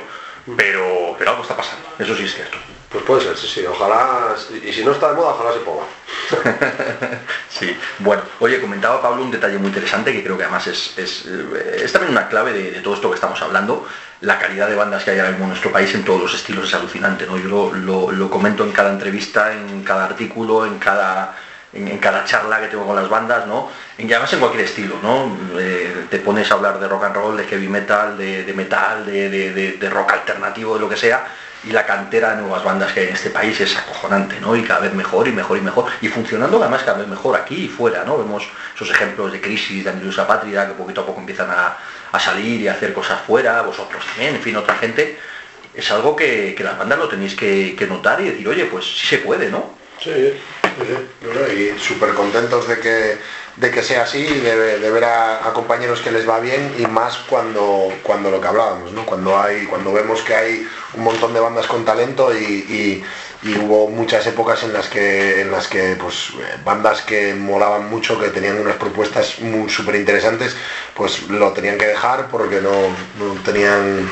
pero, 0.55 1.15
pero 1.17 1.31
algo 1.31 1.41
está 1.41 1.55
pasando, 1.55 1.83
eso 1.97 2.15
sí 2.15 2.25
es 2.25 2.35
cierto. 2.35 2.57
Pues 2.91 3.03
puede 3.03 3.21
ser, 3.21 3.37
sí, 3.37 3.47
sí, 3.47 3.65
ojalá, 3.67 4.35
y 4.65 4.73
si 4.73 4.83
no 4.83 4.91
está 4.93 5.09
de 5.09 5.15
moda, 5.15 5.29
ojalá 5.31 5.53
se 5.53 5.59
ponga. 5.59 5.83
Sí, 7.49 7.75
bueno, 7.99 8.21
oye, 8.39 8.61
comentaba 8.61 9.01
Pablo 9.01 9.23
un 9.23 9.31
detalle 9.31 9.57
muy 9.57 9.67
interesante 9.67 10.13
que 10.13 10.23
creo 10.23 10.37
que 10.37 10.43
además 10.43 10.65
es, 10.67 10.97
es, 10.97 11.25
eh, 11.27 11.81
es 11.83 11.91
también 11.91 12.11
una 12.13 12.29
clave 12.29 12.53
de, 12.53 12.71
de 12.71 12.79
todo 12.81 12.93
esto 12.93 13.09
que 13.09 13.15
estamos 13.15 13.41
hablando. 13.41 13.85
La 14.21 14.39
calidad 14.39 14.69
de 14.69 14.75
bandas 14.75 15.03
que 15.03 15.11
hay 15.11 15.19
ahora 15.19 15.31
mismo 15.31 15.45
en 15.45 15.49
nuestro 15.49 15.71
país 15.71 15.93
en 15.93 16.05
todos 16.05 16.21
los 16.21 16.33
estilos 16.33 16.67
es 16.67 16.73
alucinante, 16.73 17.25
¿no? 17.27 17.37
Yo 17.37 17.71
lo, 17.73 18.11
lo- 18.11 18.29
comento 18.29 18.63
en 18.63 18.71
cada 18.71 18.91
entrevista, 18.91 19.51
en 19.51 19.83
cada 19.83 20.05
artículo, 20.05 20.65
en 20.65 20.79
cada 20.79 21.35
en, 21.73 21.97
cada 21.99 22.23
charla 22.25 22.61
que 22.61 22.67
tengo 22.67 22.85
con 22.87 22.95
las 22.95 23.09
bandas, 23.09 23.45
¿no? 23.45 23.69
En, 23.97 24.09
y 24.09 24.13
además 24.13 24.31
en 24.33 24.39
cualquier 24.39 24.63
estilo, 24.65 24.95
¿no? 25.03 25.37
Eh, 25.59 26.05
te 26.09 26.19
pones 26.19 26.49
a 26.51 26.53
hablar 26.55 26.79
de 26.79 26.87
rock 26.87 27.03
and 27.05 27.15
roll, 27.15 27.35
de 27.37 27.43
heavy 27.45 27.67
metal, 27.67 28.17
de, 28.17 28.53
metal, 28.55 29.05
de, 29.05 29.89
rock 29.91 30.13
alternativo, 30.13 30.75
de 30.75 30.79
lo 30.79 30.87
que 30.89 30.97
sea, 30.97 31.27
y 31.63 31.71
la 31.71 31.85
cantera 31.85 32.35
de 32.35 32.41
nuevas 32.41 32.63
bandas 32.63 32.93
que 32.93 33.01
hay 33.01 33.07
en 33.07 33.13
este 33.13 33.29
país 33.29 33.59
es 33.59 33.77
acojonante, 33.77 34.39
¿no? 34.39 34.55
Y 34.55 34.63
cada 34.63 34.79
vez 34.79 34.93
mejor 34.93 35.27
y 35.27 35.31
mejor 35.31 35.57
y 35.57 35.61
mejor. 35.61 35.85
Y 36.01 36.07
funcionando 36.07 36.61
además 36.61 36.83
cada 36.83 36.99
vez 36.99 37.07
mejor 37.07 37.35
aquí 37.35 37.65
y 37.65 37.67
fuera, 37.67 38.03
¿no? 38.05 38.17
Vemos 38.17 38.47
esos 38.75 38.89
ejemplos 38.89 39.31
de 39.31 39.41
crisis, 39.41 39.83
de 39.83 39.89
Anilusa 39.89 40.25
Patria, 40.25 40.67
que 40.67 40.73
poquito 40.73 41.01
a 41.01 41.05
poco 41.05 41.19
empiezan 41.19 41.49
a, 41.51 41.77
salir 42.19 42.61
y 42.61 42.67
a 42.67 42.73
hacer 42.73 42.93
cosas 42.93 43.21
fuera, 43.21 43.61
vosotros 43.61 44.03
también, 44.05 44.35
en 44.35 44.41
fin, 44.41 44.55
otra 44.55 44.75
gente. 44.75 45.17
Es 45.73 45.91
algo 45.91 46.15
que, 46.15 46.55
las 46.59 46.77
bandas 46.77 46.97
lo 46.97 47.07
tenéis 47.07 47.35
que, 47.35 47.75
que 47.77 47.87
notar 47.87 48.21
y 48.21 48.29
decir, 48.29 48.47
oye, 48.47 48.65
pues 48.65 48.85
sí 48.85 49.07
se 49.07 49.17
puede, 49.19 49.49
¿no? 49.49 49.77
Sí, 50.01 50.33
y 51.55 51.79
súper 51.79 52.13
contentos 52.13 52.67
de 52.67 52.79
que, 52.79 53.17
de 53.59 53.71
que 53.71 53.83
sea 53.83 54.03
así, 54.03 54.23
de, 54.23 54.79
de 54.79 54.89
ver 54.89 55.03
a, 55.03 55.51
compañeros 55.53 55.99
que 55.99 56.11
les 56.11 56.27
va 56.27 56.39
bien 56.39 56.75
y 56.77 56.85
más 56.87 57.17
cuando, 57.29 57.89
cuando 58.03 58.31
lo 58.31 58.39
que 58.39 58.47
hablábamos, 58.47 58.93
¿no? 58.93 59.05
cuando, 59.05 59.37
hay, 59.37 59.65
cuando 59.65 59.91
vemos 59.91 60.21
que 60.21 60.33
hay 60.33 60.67
un 60.93 61.03
montón 61.03 61.33
de 61.33 61.41
bandas 61.41 61.67
con 61.67 61.83
talento 61.83 62.33
y, 62.33 63.03
hubo 63.61 63.87
muchas 63.87 64.27
épocas 64.27 64.63
en 64.63 64.73
las 64.73 64.89
que, 64.89 65.41
en 65.41 65.51
las 65.51 65.67
que 65.69 65.95
pues, 65.95 66.31
bandas 66.65 67.01
que 67.01 67.33
molaban 67.33 67.89
mucho, 67.89 68.19
que 68.19 68.29
tenían 68.29 68.59
unas 68.59 68.75
propuestas 68.75 69.37
súper 69.67 69.95
interesantes, 69.95 70.57
pues 70.93 71.23
lo 71.29 71.53
tenían 71.53 71.77
que 71.77 71.87
dejar 71.87 72.27
porque 72.27 72.59
no 72.59 72.71
tenían 73.45 74.09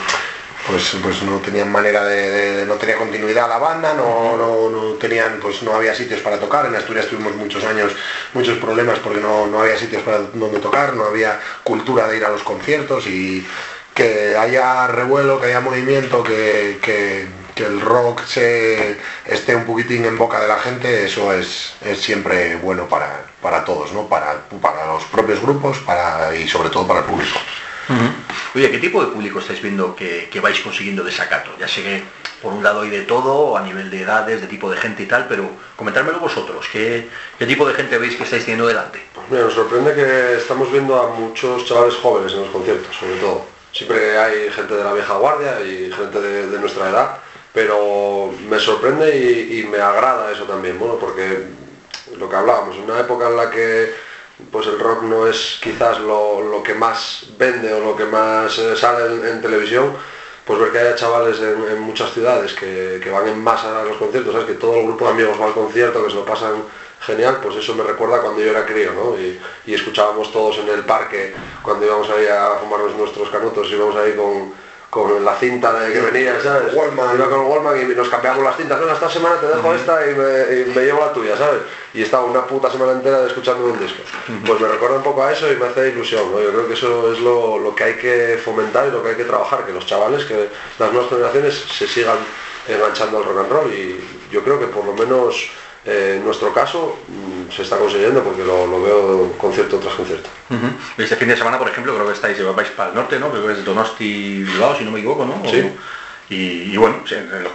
pues, 0.68 0.96
pues 1.02 1.24
no 1.24 1.38
tenían 1.40 1.72
manera 1.72 2.04
de, 2.04 2.66
no 2.66 2.76
tenía 2.76 2.98
continuidad 2.98 3.48
la 3.48 3.58
banda, 3.58 3.94
no, 3.94 4.36
no, 4.38 4.94
tenían, 5.00 5.40
pues 5.42 5.64
no 5.64 5.74
había 5.74 5.96
sitios 5.96 6.20
para 6.22 6.40
tocar. 6.40 6.66
En 6.66 6.76
Asturias 6.76 7.08
tuvimos 7.08 7.36
muchos 7.36 7.64
años, 7.64 7.94
muchos 8.34 8.58
problemas 8.58 9.00
porque 9.00 9.22
no, 9.22 9.48
no 9.48 9.62
había 9.62 9.78
sitios 9.78 10.04
para 10.04 10.20
donde 10.20 10.60
tocar, 10.60 10.94
no 10.94 11.06
había 11.06 11.40
cultura 11.64 12.08
de 12.08 12.18
ir 12.18 12.26
a 12.26 12.30
los 12.30 12.44
conciertos 12.44 13.08
y 13.08 13.46
que 13.94 14.36
haya 14.38 14.88
revuelo, 14.88 15.40
que 15.40 15.48
haya 15.48 15.62
movimiento, 15.62 16.24
que, 16.24 16.80
que, 16.82 17.28
el 17.58 17.82
rock 17.82 18.24
se 18.28 18.98
esté 19.26 19.56
un 19.56 19.66
poquitín 19.66 20.06
en 20.06 20.16
boca 20.16 20.40
de 20.40 20.48
la 20.48 20.60
gente, 20.60 21.06
eso 21.06 21.34
es, 21.34 21.74
es 21.84 22.00
siempre 22.00 22.56
bueno 22.58 22.88
para, 22.88 23.26
para 23.42 23.66
todos, 23.66 23.92
¿no? 23.94 24.08
Para, 24.08 24.44
para 24.62 24.86
los 24.86 25.04
propios 25.06 25.42
grupos 25.42 25.80
para, 25.80 26.36
y 26.36 26.48
sobre 26.48 26.70
todo 26.70 26.86
para 26.86 27.00
el 27.00 27.06
público. 27.06 27.40
Oye, 28.58 28.72
¿qué 28.72 28.80
tipo 28.80 29.06
de 29.06 29.12
público 29.12 29.38
estáis 29.38 29.62
viendo 29.62 29.96
que, 29.96 30.40
vais 30.42 30.60
consiguiendo 30.62 31.04
desacato? 31.04 31.52
Ya 31.60 31.68
sé 31.68 31.84
que 31.84 32.02
por 32.42 32.52
un 32.54 32.64
lado 32.64 32.82
hay 32.82 32.90
de 32.90 33.04
todo, 33.04 33.56
a 33.56 33.62
nivel 33.62 33.92
de 33.92 34.02
edades, 34.02 34.42
de 34.42 34.48
tipo 34.48 34.68
de 34.68 34.78
gente 34.78 35.04
y 35.04 35.06
tal, 35.06 35.28
pero 35.28 35.48
comentármelo 35.76 36.20
vosotros, 36.20 36.66
¿qué, 36.72 37.08
tipo 37.38 37.68
de 37.68 37.76
gente 37.76 38.00
veis 38.00 38.16
que 38.16 38.24
estáis 38.24 38.46
teniendo 38.46 38.66
delante? 38.66 39.00
Pues 39.14 39.30
mira, 39.30 39.44
nos 39.44 39.54
sorprende 39.54 39.94
que 39.94 40.38
estamos 40.38 40.72
viendo 40.72 41.00
a 41.00 41.10
muchos 41.10 41.66
chavales 41.66 41.98
jóvenes 41.98 42.34
en 42.34 42.42
los 42.42 42.50
conciertos, 42.50 42.96
sobre 42.96 43.18
todo. 43.18 43.46
Siempre 43.72 44.18
hay 44.18 44.50
gente 44.50 44.74
de 44.74 44.84
la 44.84 44.94
vieja 44.94 45.14
guardia 45.18 45.62
y 45.62 45.92
gente 45.92 46.20
de, 46.20 46.60
nuestra 46.60 46.90
edad, 46.90 47.18
pero 47.54 48.34
me 48.50 48.58
sorprende 48.58 49.16
y, 49.16 49.60
y, 49.60 49.64
me 49.66 49.78
agrada 49.78 50.32
eso 50.32 50.46
también, 50.46 50.80
bueno, 50.80 50.96
porque 50.96 51.44
lo 52.18 52.28
que 52.28 52.36
hablábamos, 52.36 52.76
en 52.76 52.90
una 52.90 53.02
época 53.02 53.28
en 53.28 53.38
la 53.38 53.52
que 53.52 54.07
pues 54.52 54.68
el 54.68 54.80
rock 54.80 55.04
no 55.04 55.28
es 55.28 55.60
quizás 55.62 56.00
lo, 56.00 56.62
que 56.64 56.74
más 56.74 57.26
vende 57.38 57.74
o 57.74 57.80
lo 57.80 57.96
que 57.96 58.06
más 58.06 58.58
eh, 58.60 58.76
sale 58.76 59.30
en, 59.30 59.42
televisión, 59.42 59.94
pues 60.46 60.60
ver 60.60 60.72
que 60.72 60.80
haya 60.80 60.96
chavales 60.96 61.40
en, 61.40 61.80
muchas 61.82 62.14
ciudades 62.14 62.54
que, 62.54 63.10
van 63.12 63.28
en 63.28 63.44
masa 63.44 63.82
a 63.82 63.84
los 63.84 63.98
conciertos, 63.98 64.34
¿sabes? 64.34 64.48
que 64.48 64.54
todo 64.54 64.76
el 64.76 64.84
grupo 64.86 65.06
de 65.06 65.12
amigos 65.12 65.40
va 65.42 65.46
al 65.46 65.54
concierto, 65.54 66.04
que 66.04 66.12
se 66.12 66.16
lo 66.16 66.26
pasan 66.26 66.64
genial, 67.02 67.40
pues 67.42 67.56
eso 67.58 67.76
me 67.76 67.84
recuerda 67.84 68.22
cuando 68.22 68.42
yo 68.42 68.52
era 68.52 68.66
crío, 68.66 68.92
¿no? 68.94 69.16
Y, 69.20 69.40
escuchábamos 69.74 70.32
todos 70.32 70.58
en 70.60 70.70
el 70.70 70.84
parque, 70.84 71.34
cuando 71.62 71.86
íbamos 71.86 72.10
ahí 72.10 72.26
a 72.28 72.58
fumarnos 72.60 72.96
nuestros 72.96 73.30
canutos, 73.30 73.70
íbamos 73.72 73.96
ahí 73.96 74.14
con 74.14 74.54
con 74.90 75.24
la 75.26 75.36
cinta 75.36 75.74
de 75.74 75.92
que 75.92 76.00
venía, 76.00 76.42
¿sabes? 76.42 76.74
Wallman. 76.74 77.16
Iba 77.16 77.30
con 77.30 77.42
el 77.42 77.46
Wallman 77.48 77.92
y 77.92 77.96
nos 77.96 78.08
cambiamos 78.10 78.44
las 78.44 78.56
cintas. 78.56 78.78
Bueno, 78.78 78.94
esta 78.94 79.10
semana 79.10 79.40
te 79.40 79.48
dejo 79.48 79.74
esta 79.74 80.10
y 80.10 80.16
me, 80.16 80.82
llevo 80.82 81.02
la 81.02 81.14
tuya, 81.14 81.38
¿sabes? 81.38 81.62
Y 81.94 82.04
estaba 82.04 82.24
una 82.24 82.46
puta 82.46 82.72
semana 82.72 82.94
entera 82.94 83.22
de 83.22 83.28
escuchando 83.28 83.66
un 83.66 83.80
disco. 83.80 84.02
Pues 84.46 84.62
me 84.62 84.68
recuerda 84.68 84.98
un 84.98 85.04
poco 85.04 85.24
a 85.24 85.34
eso 85.34 85.52
y 85.52 85.58
me 85.58 85.66
hace 85.66 85.90
ilusión, 85.90 86.32
¿no? 86.32 86.42
Yo 86.42 86.52
creo 86.52 86.68
que 86.68 86.74
eso 86.74 87.12
es 87.12 87.20
lo, 87.20 87.74
que 87.76 87.84
hay 87.84 87.94
que 87.96 88.40
fomentar 88.44 88.88
y 88.88 88.92
lo 88.92 89.04
que 89.04 89.10
hay 89.10 89.16
que 89.16 89.26
trabajar, 89.26 89.66
que 89.66 89.74
los 89.74 89.86
chavales, 89.86 90.24
que 90.26 90.50
las 90.80 90.92
nuevas 90.92 91.10
generaciones 91.10 91.66
se 91.78 91.88
sigan 91.88 92.18
enganchando 92.68 93.18
al 93.18 93.26
rock 93.26 93.40
and 93.40 93.52
roll 93.52 93.74
y 93.74 94.00
yo 94.32 94.44
creo 94.44 94.60
que 94.60 94.68
por 94.68 94.86
lo 94.86 94.94
menos 94.94 95.50
eh, 95.88 96.16
en 96.18 96.26
nuestro 96.26 96.54
caso 96.54 97.00
mm, 97.08 97.50
se 97.50 97.62
está 97.62 97.78
consiguiendo 97.78 98.22
porque 98.22 98.44
lo, 98.44 98.82
veo 98.82 99.32
concierto 99.38 99.78
tras 99.80 99.96
concierto. 99.96 100.30
Este 100.98 101.16
fin 101.16 101.30
de 101.30 101.38
semana, 101.38 101.58
por 101.58 101.70
ejemplo, 101.70 101.94
creo 101.94 102.06
que 102.06 102.14
estáis, 102.14 102.38
vais 102.54 102.70
para 102.72 102.90
el 102.90 102.96
norte, 102.96 103.18
¿no? 103.18 103.30
Creo 103.32 103.48
que 103.48 103.54
es 103.54 103.64
Donosti 103.64 104.44
Bilbao, 104.44 104.78
si 104.78 104.84
no 104.84 104.92
me 104.92 105.00
equivoco, 105.00 105.26
¿no? 105.26 105.42
Sí. 105.50 105.72
Y, 106.30 106.76
bueno, 106.76 107.04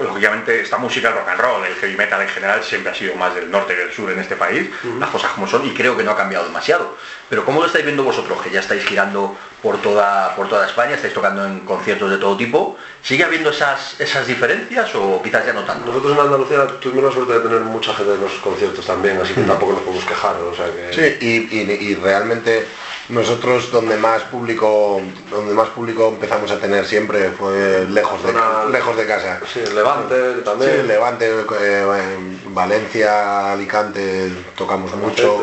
lógicamente 0.00 0.62
esta 0.62 0.78
música, 0.78 1.08
el 1.08 1.14
rock 1.14 1.28
and 1.28 1.40
roll, 1.40 1.64
el 1.64 1.74
heavy 1.74 1.94
metal 1.94 2.22
en 2.22 2.28
general, 2.28 2.64
siempre 2.64 2.90
ha 2.90 2.94
sido 2.94 3.14
más 3.16 3.34
del 3.34 3.50
norte 3.50 3.74
que 3.74 3.80
del 3.80 3.92
sur 3.92 4.10
en 4.10 4.18
este 4.18 4.34
país, 4.34 4.70
las 4.98 5.10
cosas 5.10 5.32
como 5.32 5.46
son, 5.46 5.66
y 5.66 5.74
creo 5.74 5.94
que 5.94 6.02
no 6.02 6.12
ha 6.12 6.16
cambiado 6.16 6.46
demasiado. 6.46 6.96
Pero 7.28 7.44
¿cómo 7.44 7.60
lo 7.60 7.66
estáis 7.66 7.84
viendo 7.84 8.02
vosotros, 8.02 8.40
que 8.40 8.50
ya 8.50 8.60
estáis 8.60 8.84
girando 8.84 9.36
por 9.60 9.80
toda, 9.82 10.34
por 10.36 10.48
toda 10.48 10.66
España, 10.66 10.94
estáis 10.94 11.12
tocando 11.12 11.44
en 11.46 11.60
conciertos 11.60 12.10
de 12.10 12.16
todo 12.16 12.34
tipo? 12.36 12.78
¿Sigue 13.02 13.24
habiendo 13.24 13.50
esas, 13.50 14.00
esas 14.00 14.26
diferencias 14.26 14.94
o 14.94 15.20
quizás 15.22 15.44
ya 15.44 15.52
no 15.52 15.64
tanto? 15.64 15.86
Nosotros 15.86 16.12
en 16.16 16.20
Andalucía 16.24 16.66
tuvimos 16.80 17.04
la 17.04 17.12
suerte 17.12 17.34
de 17.34 17.40
tener 17.40 17.60
mucha 17.60 17.92
gente 17.94 18.14
en 18.14 18.20
los 18.22 18.32
conciertos 18.34 18.86
también, 18.86 19.20
así 19.20 19.34
que 19.34 19.42
tampoco 19.42 19.72
nos 19.72 19.82
podemos 19.82 20.04
quejar. 20.06 20.36
O 20.36 20.54
sea 20.54 20.66
que... 20.66 21.18
Sí, 21.20 21.46
y 21.78 21.94
realmente 21.96 22.66
nosotros 23.08 23.70
donde 23.72 23.96
más 23.96 24.22
público 24.22 25.00
donde 25.30 25.54
más 25.54 25.68
público 25.70 26.08
empezamos 26.08 26.50
a 26.50 26.58
tener 26.58 26.86
siempre 26.86 27.30
fue 27.30 27.86
lejos 27.88 28.22
de 28.22 28.32
lejos 28.70 28.96
de 28.96 29.06
casa. 29.06 29.40
Sí, 29.52 29.60
Levante 29.74 30.14
también. 30.44 30.86
Levante 30.86 31.28
eh, 31.60 32.16
Valencia 32.46 33.52
Alicante 33.52 34.30
tocamos 34.56 34.94
mucho. 34.94 35.42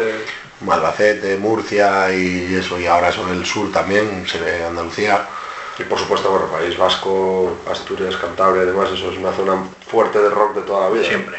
Albacete. 0.67 1.37
Murcia 1.37 2.13
y 2.13 2.55
eso 2.55 2.79
y 2.79 2.85
ahora 2.85 3.11
sobre 3.11 3.33
el 3.33 3.45
sur 3.45 3.71
también 3.71 4.25
se 4.27 4.39
ve 4.39 4.63
Andalucía. 4.65 5.27
Y 5.77 5.83
por 5.83 5.99
supuesto 5.99 6.29
bueno 6.29 6.47
País 6.47 6.77
Vasco 6.77 7.57
Asturias 7.69 8.15
Cantabria 8.17 8.63
y 8.63 8.65
demás 8.67 8.89
eso 8.91 9.11
es 9.11 9.17
una 9.17 9.31
zona 9.33 9.63
fuerte 9.87 10.19
de 10.19 10.29
rock 10.29 10.55
de 10.55 10.61
toda 10.61 10.87
la 10.87 10.93
vida. 10.93 11.07
Siempre. 11.07 11.37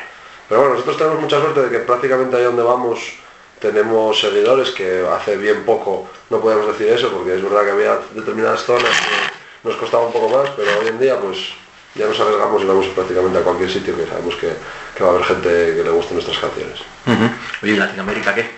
Pero 0.49 0.61
bueno 0.61 0.75
nosotros 0.75 0.99
tenemos 0.99 1.21
mucha 1.21 1.41
suerte 1.41 1.63
de 1.63 1.71
que 1.71 1.79
prácticamente 1.81 2.37
ahí 2.37 2.45
donde 2.45 2.63
vamos 2.63 3.20
tenemos 3.61 4.19
seguidores 4.19 4.71
que 4.71 5.05
hace 5.07 5.37
bien 5.37 5.65
poco 5.65 6.09
no 6.31 6.41
podemos 6.41 6.67
decir 6.69 6.89
eso 6.93 7.11
porque 7.11 7.35
es 7.35 7.43
verdad 7.43 7.65
que 7.65 7.71
había 7.73 7.99
determinadas 8.15 8.63
zonas 8.63 8.91
que 8.91 9.69
nos 9.69 9.77
costaba 9.77 10.07
un 10.07 10.13
poco 10.13 10.29
más, 10.29 10.49
pero 10.57 10.79
hoy 10.79 10.89
en 10.89 10.99
día 10.99 11.21
pues 11.21 11.39
ya 11.95 12.07
nos 12.07 12.19
arriesgamos 12.21 12.63
y 12.63 12.67
vamos 12.67 12.87
prácticamente 12.87 13.39
a 13.39 13.43
cualquier 13.43 13.71
sitio 13.71 13.97
que 13.97 14.07
sabemos 14.07 14.37
que, 14.37 14.55
va 15.03 15.09
a 15.09 15.11
haber 15.11 15.25
gente 15.25 15.49
que 15.49 15.83
le 15.83 15.91
guste 15.91 16.15
nuestras 16.15 16.39
canciones. 16.39 16.79
Oye, 17.63 17.73
¿y 17.73 17.77
Latinoamérica 17.77 18.35
qué? 18.35 18.49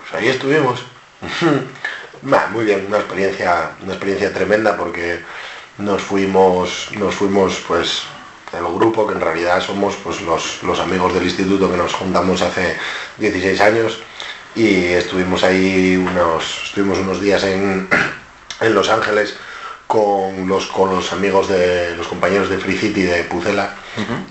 Pues 0.00 0.22
ahí 0.22 0.28
estuvimos. 0.28 0.84
muy 2.52 2.64
bien, 2.64 2.84
una 2.88 2.98
experiencia, 2.98 3.72
una 3.82 3.94
experiencia 3.94 4.32
tremenda 4.32 4.76
porque 4.76 5.20
nos 5.78 6.02
fuimos, 6.02 6.88
nos 6.92 7.14
fuimos 7.14 7.62
pues 7.66 8.04
el 8.52 8.64
grupo, 8.64 9.06
que 9.06 9.14
en 9.14 9.20
realidad 9.20 9.60
somos 9.60 9.96
pues, 10.02 10.20
los, 10.22 10.62
los, 10.62 10.80
amigos 10.80 11.14
del 11.14 11.24
instituto 11.24 11.70
que 11.70 11.76
nos 11.76 11.94
juntamos 11.94 12.42
hace 12.42 12.76
16 13.18 13.60
años. 13.60 14.02
Y 14.54 14.86
estuvimos 14.86 15.44
ahí 15.44 15.96
unos, 15.96 16.62
estuvimos 16.64 16.98
unos 16.98 17.20
días 17.20 17.44
en, 17.44 17.88
en 18.60 18.74
Los 18.74 18.88
Ángeles 18.88 19.36
con 19.90 20.46
los, 20.46 20.68
con 20.68 20.94
los 20.94 21.12
amigos 21.12 21.48
de 21.48 21.96
los 21.96 22.06
compañeros 22.06 22.48
de 22.48 22.58
Free 22.58 22.78
City 22.78 23.02
de 23.02 23.24
Pucela, 23.24 23.74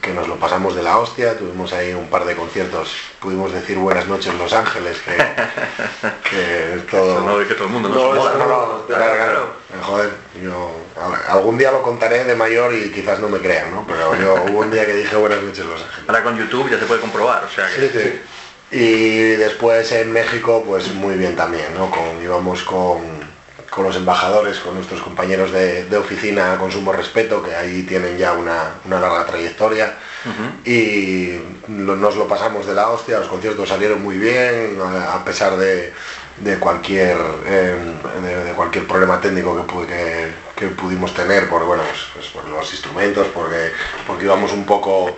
que 0.01 0.13
nos 0.13 0.25
lo 0.25 0.37
pasamos 0.37 0.73
de 0.73 0.81
la 0.81 0.97
hostia, 0.97 1.37
tuvimos 1.37 1.73
ahí 1.73 1.93
un 1.93 2.09
par 2.09 2.23
de 2.23 2.33
conciertos, 2.33 2.95
pudimos 3.19 3.51
decir 3.51 3.77
buenas 3.77 4.07
noches 4.07 4.33
Los 4.35 4.53
Ángeles, 4.53 4.97
que, 5.01 5.17
que 6.29 6.81
todo... 6.89 7.19
No, 7.19 7.45
que 7.45 7.55
todo 7.55 7.65
el 7.65 7.73
mundo 7.73 7.89
joder, 9.81 10.11
yo 10.41 10.71
algún 11.27 11.57
día 11.57 11.71
lo 11.71 11.81
contaré 11.81 12.23
de 12.23 12.35
mayor 12.35 12.73
y 12.73 12.89
quizás 12.89 13.19
no 13.19 13.27
me 13.27 13.39
crean, 13.39 13.71
¿no? 13.71 13.85
Pero 13.85 14.15
yo 14.15 14.35
hubo 14.49 14.59
un 14.59 14.71
día 14.71 14.85
que 14.85 14.93
dije 14.93 15.17
buenas 15.17 15.43
noches 15.43 15.65
Los 15.65 15.81
Ángeles. 15.81 16.05
Ahora 16.07 16.23
con 16.23 16.37
YouTube 16.37 16.71
ya 16.71 16.79
se 16.79 16.85
puede 16.85 17.01
comprobar, 17.01 17.43
o 17.43 17.49
sea 17.49 17.67
que... 17.67 17.89
Sí, 17.89 17.99
sí. 17.99 18.21
Y 18.71 19.19
después 19.31 19.91
en 19.91 20.13
México, 20.13 20.63
pues 20.65 20.93
muy 20.93 21.15
bien 21.15 21.35
también, 21.35 21.73
¿no? 21.73 21.91
Con, 21.91 22.23
íbamos 22.23 22.63
con 22.63 23.18
con 23.69 23.83
los 23.83 23.95
embajadores, 23.95 24.59
con 24.59 24.75
nuestros 24.75 25.01
compañeros 25.01 25.51
de, 25.51 25.97
oficina 25.97 26.57
Consumo 26.57 26.91
Respeto, 26.91 27.41
que 27.43 27.55
ahí 27.55 27.83
tienen 27.83 28.17
ya 28.17 28.33
una, 28.33 28.75
larga 28.89 29.25
trayectoria. 29.25 29.97
Y 30.65 31.39
nos 31.67 32.15
lo 32.15 32.27
pasamos 32.27 32.65
de 32.65 32.73
la 32.73 32.89
hostia, 32.89 33.19
los 33.19 33.27
conciertos 33.27 33.69
salieron 33.69 34.01
muy 34.01 34.17
bien, 34.17 34.77
a, 34.81 35.23
pesar 35.23 35.55
de, 35.55 35.93
de 36.37 36.59
cualquier 36.59 37.17
eh, 37.45 37.75
de, 38.45 38.53
cualquier 38.53 38.87
problema 38.87 39.19
técnico 39.19 39.65
que, 39.65 40.33
que, 40.55 40.67
pudimos 40.69 41.13
tener 41.13 41.49
por 41.49 41.65
bueno 41.65 41.83
pues, 41.83 42.05
pues, 42.13 42.27
por 42.27 42.47
los 42.47 42.71
instrumentos 42.71 43.27
porque 43.33 43.71
porque 44.07 44.25
íbamos 44.25 44.51
un 44.53 44.65
poco 44.65 45.15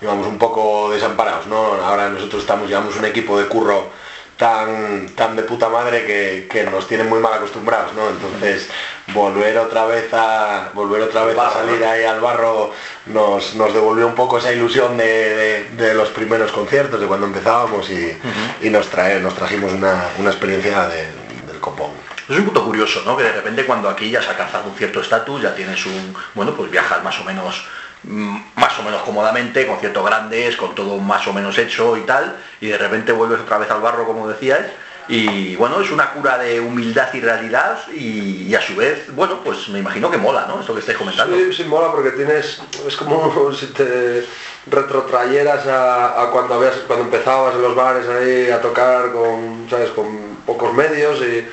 íbamos 0.00 0.26
un 0.26 0.38
poco 0.38 0.90
desamparados 0.90 1.46
no 1.46 1.74
ahora 1.74 2.08
nosotros 2.08 2.42
estamos 2.42 2.68
llevamos 2.68 2.96
un 2.96 3.04
equipo 3.04 3.38
de 3.38 3.46
curro 3.48 3.90
tan, 4.36 5.08
tan 5.14 5.36
de 5.36 5.42
puta 5.42 5.68
madre 5.68 6.04
que, 6.04 6.68
nos 6.70 6.86
tienen 6.86 7.08
muy 7.08 7.20
mal 7.20 7.34
acostumbrados, 7.34 7.92
¿no? 7.94 8.08
Entonces, 8.08 8.68
volver 9.14 9.58
otra 9.58 9.86
vez 9.86 10.08
a 10.12 10.70
volver 10.74 11.02
otra 11.02 11.24
vez 11.24 11.38
a 11.38 11.50
salir 11.50 11.84
ahí 11.84 12.04
al 12.04 12.20
barro 12.20 12.72
nos, 13.06 13.54
nos 13.54 13.74
devolvió 13.74 14.06
un 14.06 14.14
poco 14.14 14.38
esa 14.38 14.52
ilusión 14.52 14.96
de, 14.96 15.92
los 15.94 16.08
primeros 16.10 16.52
conciertos, 16.52 17.00
de 17.00 17.06
cuando 17.06 17.26
empezábamos 17.26 17.88
y, 17.90 18.70
nos, 18.70 18.88
trae, 18.88 19.20
nos 19.20 19.34
trajimos 19.34 19.72
una, 19.72 20.08
experiencia 20.26 20.88
del 20.88 21.60
copón. 21.60 21.90
Es 22.28 22.38
un 22.38 22.44
punto 22.44 22.64
curioso, 22.64 23.02
¿no? 23.04 23.16
Que 23.16 23.24
de 23.24 23.32
repente 23.32 23.66
cuando 23.66 23.88
aquí 23.88 24.10
ya 24.10 24.22
se 24.22 24.28
ha 24.28 24.30
alcanzado 24.30 24.70
un 24.70 24.76
cierto 24.76 25.00
estatus, 25.00 25.42
ya 25.42 25.54
tienes 25.54 25.84
un, 25.86 26.14
bueno, 26.34 26.54
pues 26.54 26.70
viajas 26.70 27.02
más 27.02 27.18
o 27.20 27.24
menos 27.24 27.64
más 28.04 28.78
o 28.78 28.82
menos 28.82 29.02
cómodamente, 29.02 29.66
con 29.66 29.78
ciertos 29.78 30.04
grandes, 30.04 30.56
con 30.56 30.74
todo 30.74 30.98
más 30.98 31.26
o 31.26 31.32
menos 31.32 31.56
hecho 31.58 31.96
y 31.96 32.02
tal, 32.02 32.36
y 32.60 32.68
de 32.68 32.78
repente 32.78 33.12
vuelves 33.12 33.40
otra 33.40 33.58
vez 33.58 33.70
al 33.70 33.80
barro, 33.80 34.06
como 34.06 34.28
decías, 34.28 34.62
y 35.08 35.56
bueno, 35.56 35.80
es 35.80 35.90
una 35.90 36.12
cura 36.12 36.38
de 36.38 36.60
humildad 36.60 37.12
y 37.12 37.20
realidad 37.20 37.78
y, 37.92 38.54
a 38.54 38.62
su 38.62 38.76
vez, 38.76 39.12
bueno, 39.14 39.40
pues 39.44 39.68
me 39.68 39.80
imagino 39.80 40.10
que 40.10 40.16
mola, 40.16 40.46
¿no? 40.46 40.60
Esto 40.60 40.74
que 40.74 40.80
estáis 40.80 40.98
comentando. 40.98 41.36
Sí, 41.36 41.52
sí 41.52 41.64
mola 41.64 41.90
porque 41.90 42.10
tienes, 42.10 42.62
es 42.86 42.96
como 42.96 43.52
si 43.58 43.66
te 43.66 44.24
retrotrayeras 44.66 45.66
a, 45.66 46.28
cuando 46.32 46.54
habías, 46.54 46.76
cuando 46.86 47.06
empezabas 47.06 47.54
en 47.54 47.62
los 47.62 47.74
bares 47.74 48.08
ahí 48.08 48.50
a 48.50 48.60
tocar 48.60 49.12
con, 49.12 49.66
¿sabes? 49.68 49.90
con 49.90 50.36
pocos 50.46 50.72
medios 50.72 51.20
y, 51.20 51.46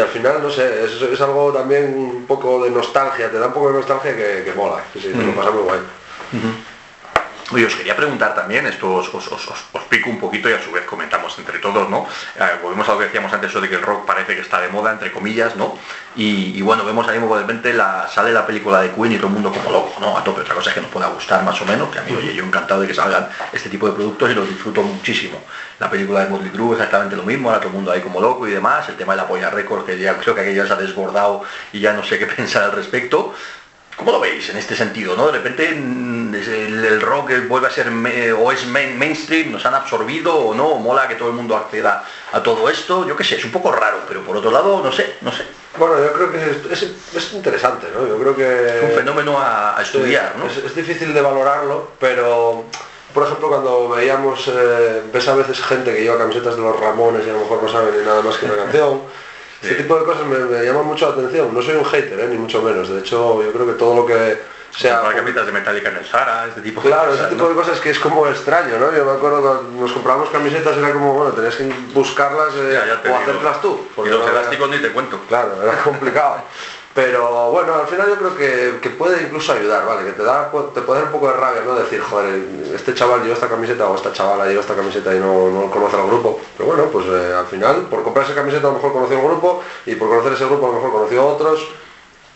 al 0.00 0.08
final, 0.08 0.42
no 0.42 0.50
sé, 0.50 0.84
es, 0.84 1.20
algo 1.20 1.52
también 1.52 1.94
un 1.96 2.26
poco 2.26 2.64
de 2.64 2.70
nostalgia, 2.70 3.30
te 3.30 3.38
da 3.38 3.48
un 3.48 3.52
poco 3.52 3.68
de 3.68 3.74
nostalgia 3.74 4.16
que, 4.16 4.52
mola, 4.56 4.82
sí, 4.94 5.00
te 5.00 5.22
lo 5.22 5.34
pasa 5.34 5.50
muy 5.50 5.62
guay. 5.62 5.80
Oye, 7.50 7.66
os 7.66 7.74
quería 7.74 7.96
preguntar 7.96 8.34
también, 8.34 8.66
esto 8.66 8.92
os, 8.94 9.10
pico 9.88 10.08
un 10.08 10.18
poquito 10.18 10.48
y 10.48 10.54
a 10.54 10.62
su 10.62 10.70
vez 10.72 10.84
comentamos 10.84 11.36
entre 11.38 11.58
todos, 11.58 11.88
¿no? 11.90 12.06
Eh, 12.36 12.44
volvemos 12.62 12.88
a 12.88 12.92
lo 12.92 12.98
que 12.98 13.04
decíamos 13.06 13.32
antes, 13.32 13.50
eso 13.50 13.60
de 13.60 13.68
que 13.68 13.74
el 13.74 13.82
rock 13.82 14.06
parece 14.06 14.34
que 14.34 14.40
está 14.40 14.60
de 14.60 14.68
moda, 14.68 14.92
entre 14.92 15.12
comillas, 15.12 15.54
¿no? 15.56 15.76
Y, 16.16 16.60
bueno, 16.62 16.84
vemos 16.84 17.06
ahí 17.08 17.18
de 17.18 17.38
repente 17.38 17.72
la, 17.72 18.08
sale 18.08 18.32
la 18.32 18.46
película 18.46 18.80
de 18.80 18.90
Queen 18.90 19.12
y 19.12 19.16
todo 19.16 19.26
el 19.28 19.32
mundo 19.34 19.52
como 19.52 19.70
loco, 19.70 20.00
¿no? 20.00 20.16
A 20.16 20.24
tope, 20.24 20.42
otra 20.42 20.54
cosa 20.54 20.70
es 20.70 20.74
que 20.74 20.80
nos 20.80 20.90
pueda 20.90 21.08
gustar 21.08 21.42
más 21.42 21.60
o 21.60 21.64
menos, 21.64 21.90
que 21.90 21.98
a 21.98 22.02
mí, 22.02 22.14
oye, 22.14 22.34
yo 22.34 22.44
encantado 22.44 22.80
de 22.80 22.86
que 22.86 22.94
salgan 22.94 23.28
este 23.52 23.68
tipo 23.68 23.86
de 23.86 23.94
productos 23.94 24.30
y 24.30 24.34
los 24.34 24.48
disfruto 24.48 24.82
muchísimo. 24.82 25.38
La 25.78 25.90
película 25.90 26.20
de 26.20 26.30
Motley 26.30 26.50
Crue 26.50 26.72
exactamente 26.72 27.16
lo 27.16 27.22
mismo, 27.22 27.48
ahora 27.48 27.60
todo 27.60 27.70
el 27.70 27.74
mundo 27.74 27.92
ahí 27.92 28.00
como 28.00 28.20
loco 28.20 28.46
y 28.46 28.50
demás, 28.50 28.88
el 28.88 28.96
tema 28.96 29.14
de 29.14 29.22
la 29.22 29.26
polla 29.26 29.50
récord, 29.50 29.84
que 29.84 29.98
ya 29.98 30.16
creo 30.16 30.34
que 30.34 30.42
aquello 30.42 30.66
se 30.66 30.72
ha 30.72 30.76
desbordado 30.76 31.42
y 31.72 31.80
ya 31.80 31.92
no 31.92 32.04
sé 32.04 32.18
qué 32.18 32.26
pensar 32.36 32.62
al 32.64 32.72
respecto. 32.72 33.34
¿Cómo 33.96 34.12
lo 34.12 34.20
veis 34.20 34.48
en 34.48 34.56
este 34.56 34.74
sentido? 34.74 35.16
¿no? 35.16 35.26
De 35.26 35.32
repente 35.32 35.70
mm, 35.70 36.34
el, 36.34 37.00
rock 37.00 37.32
vuelve 37.48 37.68
a 37.68 37.70
ser 37.70 37.88
o 37.88 38.52
es 38.52 38.66
mainstream, 38.66 39.52
nos 39.52 39.64
han 39.66 39.74
absorbido 39.74 40.34
o 40.34 40.54
no, 40.54 40.76
mola 40.76 41.08
que 41.08 41.14
todo 41.14 41.28
el 41.28 41.34
mundo 41.34 41.56
acceda 41.56 42.04
a 42.32 42.42
todo 42.42 42.68
esto, 42.68 43.06
yo 43.06 43.16
qué 43.16 43.24
sé, 43.24 43.36
es 43.36 43.44
un 43.44 43.52
poco 43.52 43.70
raro, 43.70 43.98
pero 44.08 44.22
por 44.22 44.36
otro 44.36 44.50
lado, 44.50 44.82
no 44.82 44.92
sé, 44.92 45.16
no 45.20 45.32
sé. 45.32 45.44
Bueno, 45.78 45.98
yo 45.98 46.12
creo 46.12 46.32
que 46.32 46.72
es, 46.72 47.32
interesante, 47.32 47.86
¿no? 47.94 48.06
Yo 48.06 48.18
creo 48.18 48.36
que... 48.36 48.78
Es 48.78 48.82
un 48.82 48.90
fenómeno 48.90 49.38
a, 49.38 49.78
estudiar, 49.80 50.34
¿no? 50.36 50.46
Es, 50.46 50.74
difícil 50.74 51.14
de 51.14 51.20
valorarlo, 51.20 51.92
pero 51.98 52.66
por 53.14 53.24
ejemplo, 53.24 53.48
cuando 53.48 53.90
veíamos, 53.90 54.48
eh, 54.48 55.02
ves 55.12 55.28
a 55.28 55.34
veces 55.34 55.60
gente 55.62 55.94
que 55.94 56.02
lleva 56.02 56.18
camisetas 56.18 56.56
de 56.56 56.62
los 56.62 56.78
Ramones 56.78 57.26
y 57.26 57.30
a 57.30 57.34
lo 57.34 57.40
mejor 57.40 57.62
no 57.62 57.68
saben 57.68 57.98
ni 57.98 58.04
nada 58.04 58.22
más 58.22 58.36
que 58.36 58.46
una 58.46 58.56
canción. 58.56 59.02
Ese 59.62 59.74
tipo 59.76 59.96
de 59.98 60.04
cosas 60.04 60.26
me, 60.26 60.64
llaman 60.64 60.86
mucho 60.86 61.08
la 61.08 61.14
atención. 61.14 61.54
No 61.54 61.62
soy 61.62 61.76
un 61.76 61.84
hater, 61.84 62.18
¿eh? 62.18 62.28
ni 62.28 62.36
mucho 62.36 62.62
menos. 62.62 62.88
De 62.88 63.00
hecho, 63.00 63.42
yo 63.42 63.52
creo 63.52 63.66
que 63.66 63.74
todo 63.74 63.94
lo 63.94 64.06
que 64.06 64.38
sea... 64.76 65.06
Hay 65.06 65.14
camisetas 65.14 65.46
de 65.46 65.52
Metallica 65.52 65.90
en 65.90 65.96
el 65.98 66.04
Sara, 66.04 66.46
este 66.48 66.62
tipo 66.62 66.80
de 66.80 66.88
Claro, 66.88 67.14
ese 67.14 67.24
tipo 67.26 67.48
de 67.48 67.54
cosas 67.54 67.78
que 67.80 67.90
es 67.90 67.98
como 67.98 68.26
extraño, 68.26 68.78
¿no? 68.78 68.92
Yo 68.92 69.04
me 69.04 69.12
acuerdo 69.12 69.40
cuando 69.40 69.62
nos 69.80 69.92
comprábamos 69.92 70.30
camisetas 70.30 70.76
era 70.76 70.92
como, 70.92 71.14
bueno, 71.14 71.32
tenías 71.32 71.54
que 71.54 71.64
buscarlas 71.94 72.54
eh, 72.56 72.80
o 73.08 73.16
hacerlas 73.16 73.60
tú. 73.60 73.86
y 74.04 74.08
los 74.08 74.28
elásticos 74.28 74.70
ni 74.70 74.78
te 74.78 74.90
cuento. 74.90 75.20
Claro, 75.28 75.62
era 75.62 75.82
complicado. 75.82 76.42
Pero 76.94 77.50
bueno, 77.50 77.74
al 77.74 77.86
final 77.86 78.06
yo 78.06 78.16
creo 78.16 78.80
que, 78.80 78.90
puede 78.90 79.22
incluso 79.22 79.52
ayudar, 79.52 79.86
¿vale? 79.86 80.04
Que 80.04 80.12
te 80.12 80.22
da 80.22 80.50
te 80.74 80.82
puede 80.82 81.00
dar 81.00 81.06
un 81.06 81.12
poco 81.12 81.28
de 81.28 81.34
rabia, 81.34 81.62
¿no? 81.64 81.74
Decir, 81.74 82.02
joder, 82.02 82.38
este 82.74 82.92
chaval 82.94 83.22
lleva 83.22 83.32
esta 83.32 83.48
camiseta 83.48 83.88
o 83.88 83.96
esta 83.96 84.12
chavala 84.12 84.46
lleva 84.46 84.60
esta 84.60 84.76
camiseta 84.76 85.14
y 85.14 85.18
no, 85.18 85.48
no 85.48 85.70
conoce 85.70 85.96
al 85.96 86.06
grupo. 86.06 86.38
Pero 86.56 86.68
bueno, 86.68 86.84
pues 86.92 87.06
eh, 87.06 87.34
al 87.34 87.46
final, 87.46 87.86
por 87.88 88.02
comprar 88.02 88.26
esa 88.26 88.34
camiseta 88.34 88.66
a 88.66 88.70
lo 88.70 88.76
mejor 88.76 88.92
conoció 88.92 89.18
un 89.18 89.26
grupo 89.26 89.62
y 89.86 89.94
por 89.94 90.08
conocer 90.08 90.34
ese 90.34 90.44
grupo 90.44 90.66
a 90.66 90.68
lo 90.68 90.74
mejor 90.74 90.92
conoció 90.92 91.22
a 91.22 91.24
otros. 91.24 91.66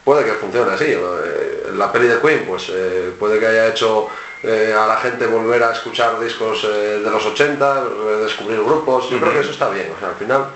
Puede 0.05 0.25
que 0.25 0.33
funcione 0.33 0.73
así. 0.73 0.87
Eh, 0.89 1.73
la 1.75 1.93
peli 1.93 2.09
de 2.09 2.19
Queen, 2.21 2.47
pues 2.47 2.71
eh, 2.71 3.13
puede 3.19 3.39
que 3.39 3.47
haya 3.47 3.67
hecho 3.69 4.09
a 4.45 4.87
la 4.87 4.97
gente 4.99 5.27
volver 5.27 5.61
a 5.65 5.73
escuchar 5.73 6.21
discos 6.21 6.63
de 6.63 7.01
los 7.01 7.27
80, 7.27 7.85
descubrir 8.23 8.63
grupos. 8.63 9.11
Yo 9.11 9.19
creo 9.19 9.33
que 9.33 9.41
eso 9.41 9.51
está 9.51 9.69
bien. 9.71 9.93
O 9.97 9.99
sea, 9.99 10.11
al 10.11 10.15
final 10.15 10.47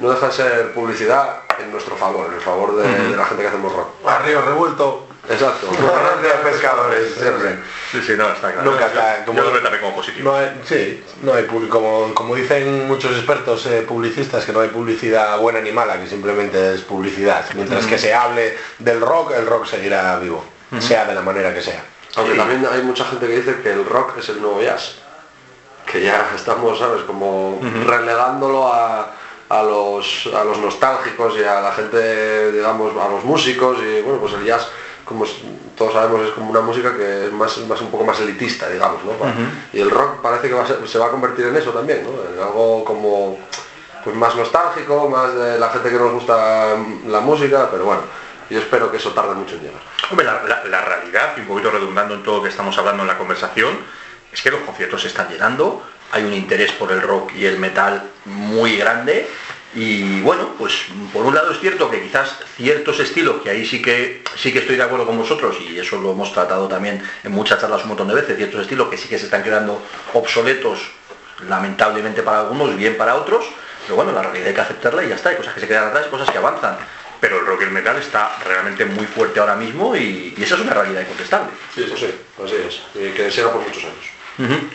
no 0.00 0.10
deja 0.10 0.26
de 0.26 0.32
ser 0.32 0.72
publicidad 0.72 1.40
en 1.58 1.70
nuestro 1.70 1.96
favor, 1.96 2.26
en 2.26 2.34
el 2.34 2.40
favor 2.40 2.76
de, 2.76 3.16
la 3.16 3.24
gente 3.24 3.42
que 3.42 3.48
hacemos 3.48 3.72
rock. 3.72 3.88
Arriba 4.06 4.42
revuelto. 4.42 5.06
Exacto. 5.28 5.66
de 6.22 6.28
pescadores, 6.50 7.14
siempre. 7.14 7.58
Sí, 7.90 8.00
sí, 8.06 8.12
no, 8.16 8.28
está 8.28 8.52
claro. 8.52 8.70
Nunca 8.70 8.86
está, 8.86 9.24
como, 9.24 9.38
Yo 9.38 9.44
lo 9.44 9.52
veo 9.52 9.62
también 9.62 9.82
como 9.82 9.96
positivo. 9.96 10.30
No 10.30 10.36
hay, 10.36 10.60
sí, 10.64 11.02
no 11.22 11.34
hay 11.34 11.44
como, 11.46 12.14
como 12.14 12.34
dicen 12.34 12.86
muchos 12.86 13.12
expertos 13.16 13.66
eh, 13.66 13.82
publicistas, 13.82 14.44
que 14.44 14.52
no 14.52 14.60
hay 14.60 14.68
publicidad 14.68 15.38
buena 15.38 15.60
ni 15.60 15.72
mala, 15.72 15.98
que 15.98 16.06
simplemente 16.06 16.74
es 16.74 16.82
publicidad. 16.82 17.44
Mientras 17.54 17.86
que 17.86 17.98
se 17.98 18.14
hable 18.14 18.56
del 18.78 19.00
rock, 19.00 19.32
el 19.32 19.46
rock 19.46 19.66
seguirá 19.66 20.16
vivo, 20.18 20.44
sea 20.78 21.04
de 21.06 21.14
la 21.14 21.22
manera 21.22 21.52
que 21.52 21.62
sea. 21.62 21.82
Aunque 22.16 22.34
también 22.34 22.66
hay 22.70 22.82
mucha 22.82 23.04
gente 23.04 23.26
que 23.26 23.36
dice 23.36 23.60
que 23.62 23.72
el 23.72 23.84
rock 23.84 24.18
es 24.18 24.28
el 24.28 24.40
nuevo 24.40 24.62
jazz. 24.62 24.96
Que 25.90 26.02
ya 26.02 26.30
estamos, 26.34 26.78
¿sabes? 26.78 27.02
Como 27.02 27.60
relegándolo 27.84 28.72
a 28.72 29.12
a 29.48 29.62
los, 29.62 30.28
a 30.34 30.44
los 30.44 30.58
nostálgicos 30.58 31.36
y 31.36 31.44
a 31.44 31.60
la 31.60 31.72
gente, 31.72 32.52
digamos, 32.52 32.92
a 32.96 33.08
los 33.08 33.24
músicos 33.24 33.78
y 33.80 34.00
bueno, 34.02 34.18
pues 34.20 34.34
el 34.34 34.44
jazz, 34.44 34.68
como 35.04 35.24
todos 35.76 35.92
sabemos, 35.92 36.26
es 36.26 36.32
como 36.32 36.50
una 36.50 36.60
música 36.60 36.96
que 36.96 37.26
es 37.26 37.32
más, 37.32 37.56
más 37.58 37.80
un 37.80 37.90
poco 37.90 38.04
más 38.04 38.18
elitista, 38.20 38.68
digamos, 38.68 39.04
¿no? 39.04 39.12
Y 39.72 39.80
el 39.80 39.90
rock 39.90 40.20
parece 40.20 40.48
que 40.48 40.88
se 40.88 40.98
va 40.98 41.06
a 41.06 41.10
convertir 41.10 41.46
en 41.46 41.56
eso 41.56 41.70
también, 41.70 42.02
¿no? 42.02 42.10
En 42.32 42.42
algo 42.42 42.84
como 42.84 43.38
pues 44.02 44.16
más 44.16 44.34
nostálgico, 44.36 45.08
más 45.08 45.34
de 45.34 45.58
la 45.58 45.68
gente 45.70 45.90
que 45.90 45.96
nos 45.96 46.12
gusta 46.12 46.76
la 47.06 47.20
música, 47.20 47.68
pero 47.70 47.84
bueno, 47.84 48.02
yo 48.48 48.58
espero 48.58 48.90
que 48.90 48.98
eso 48.98 49.10
tarde 49.10 49.34
mucho 49.34 49.56
en 49.56 49.62
llegar. 49.62 49.80
Hombre, 50.10 50.24
la, 50.24 50.64
la 50.64 50.80
realidad, 50.80 51.34
y 51.36 51.40
un 51.40 51.46
poquito 51.46 51.70
redundando 51.70 52.14
en 52.14 52.22
todo 52.22 52.36
lo 52.36 52.42
que 52.42 52.48
estamos 52.48 52.76
hablando 52.78 53.02
en 53.02 53.08
la 53.08 53.18
conversación, 53.18 53.76
es 54.32 54.42
que 54.42 54.50
los 54.50 54.60
conciertos 54.60 55.02
se 55.02 55.08
están 55.08 55.28
llenando, 55.28 55.82
hay 56.12 56.24
un 56.24 56.32
interés 56.32 56.72
por 56.72 56.92
el 56.92 57.02
rock 57.02 57.32
y 57.34 57.46
el 57.46 57.58
metal 57.58 58.10
muy 58.24 58.76
grande 58.76 59.28
y 59.76 60.22
bueno, 60.22 60.54
pues 60.58 60.86
por 61.12 61.26
un 61.26 61.34
lado 61.34 61.52
es 61.52 61.60
cierto 61.60 61.90
que 61.90 62.02
quizás 62.02 62.38
ciertos 62.56 62.98
estilos, 62.98 63.42
que 63.42 63.50
ahí 63.50 63.66
sí 63.66 63.82
que 63.82 64.22
sí 64.34 64.50
que 64.50 64.60
estoy 64.60 64.76
de 64.76 64.82
acuerdo 64.82 65.04
con 65.04 65.18
vosotros, 65.18 65.58
y 65.60 65.78
eso 65.78 66.00
lo 66.00 66.12
hemos 66.12 66.32
tratado 66.32 66.66
también 66.66 67.02
en 67.22 67.32
muchas 67.32 67.60
charlas 67.60 67.82
un 67.82 67.88
montón 67.88 68.08
de 68.08 68.14
veces, 68.14 68.38
ciertos 68.38 68.62
estilos 68.62 68.88
que 68.88 68.96
sí 68.96 69.06
que 69.06 69.18
se 69.18 69.26
están 69.26 69.42
quedando 69.42 69.82
obsoletos, 70.14 70.80
lamentablemente 71.46 72.22
para 72.22 72.40
algunos, 72.40 72.74
bien 72.74 72.96
para 72.96 73.16
otros, 73.16 73.44
pero 73.84 73.96
bueno, 73.96 74.12
la 74.12 74.22
realidad 74.22 74.48
hay 74.48 74.54
que 74.54 74.60
aceptarla 74.62 75.04
y 75.04 75.10
ya 75.10 75.16
está, 75.16 75.28
hay 75.28 75.36
cosas 75.36 75.52
que 75.52 75.60
se 75.60 75.68
quedan 75.68 75.88
atrás, 75.88 76.06
cosas 76.06 76.30
que 76.30 76.38
avanzan. 76.38 76.78
Pero 77.20 77.40
el 77.40 77.46
rock 77.46 77.62
y 77.62 77.64
el 77.64 77.70
metal 77.70 77.96
está 77.96 78.36
realmente 78.44 78.84
muy 78.84 79.06
fuerte 79.06 79.40
ahora 79.40 79.56
mismo 79.56 79.94
y, 79.94 80.34
esa 80.38 80.54
es 80.54 80.60
una 80.60 80.72
realidad 80.72 81.02
incontestable. 81.02 81.50
Sí, 81.74 81.84
eso 81.84 81.96
sí, 81.96 82.14
así 82.42 82.54
es. 82.66 82.82
Y 82.94 83.10
que 83.10 83.30
sea 83.30 83.52
por 83.52 83.62
muchos 83.62 83.84
años. 83.84 84.15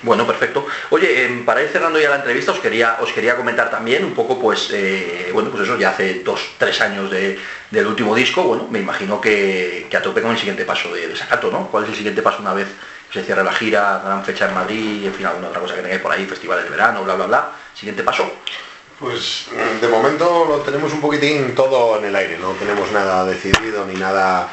Bueno, 0.02 0.26
perfecto. 0.26 0.66
Oye, 0.90 1.26
em, 1.26 1.46
para 1.46 1.62
ir 1.62 1.70
cerrando 1.70 2.00
ya 2.00 2.10
la 2.10 2.16
entrevista, 2.18 2.52
os 2.52 2.60
quería, 2.60 2.98
os 3.00 3.12
quería 3.12 3.36
comentar 3.36 3.70
también 3.70 4.04
un 4.04 4.14
poco, 4.14 4.40
pues, 4.40 4.70
eh, 4.74 5.30
bueno, 5.34 5.52
pues 5.52 5.64
eso, 5.64 5.78
ya 5.78 5.90
hace 5.90 6.24
dos, 6.24 6.56
tres 6.58 6.82
años 6.82 7.12
del 7.12 7.88
último 7.88 8.16
disco, 8.16 8.44
bueno, 8.44 8.68
me 8.70 8.80
imagino 8.80 9.22
que, 9.22 9.88
a 9.96 10.02
tope 10.02 10.22
con 10.22 10.32
el 10.32 10.38
siguiente 10.38 10.66
paso 10.66 10.94
de, 10.94 11.16
Sacato, 11.16 11.52
¿no? 11.52 11.68
¿Cuál 11.68 11.84
es 11.84 11.90
el 11.92 11.96
siguiente 11.96 12.22
paso 12.22 12.40
una 12.42 12.54
vez 12.54 12.68
se 13.14 13.24
cierre 13.24 13.44
la 13.44 13.54
gira, 13.54 14.02
gran 14.04 14.24
fecha 14.24 14.48
en 14.48 14.56
Madrid, 14.56 15.06
en 15.06 15.14
fin, 15.14 15.26
alguna 15.26 15.50
otra 15.50 15.60
cosa 15.60 15.76
que 15.76 15.82
tengáis 15.82 16.02
por 16.02 16.12
ahí, 16.12 16.26
festivales 16.26 16.64
de 16.64 16.70
verano, 16.70 17.04
bla, 17.04 17.16
bla, 17.16 17.26
bla? 17.26 17.52
Siguiente 17.76 18.04
paso. 18.04 18.32
Pues 19.02 19.48
de 19.82 19.88
momento 19.88 20.46
lo 20.48 20.60
tenemos 20.60 20.94
un 20.94 21.02
poquitín 21.02 21.56
todo 21.56 21.98
en 21.98 22.06
el 22.06 22.16
aire, 22.16 22.38
no 22.38 22.52
tenemos 22.52 22.92
nada 22.92 23.26
decidido 23.26 23.84
ni 23.88 23.96
nada 23.96 24.50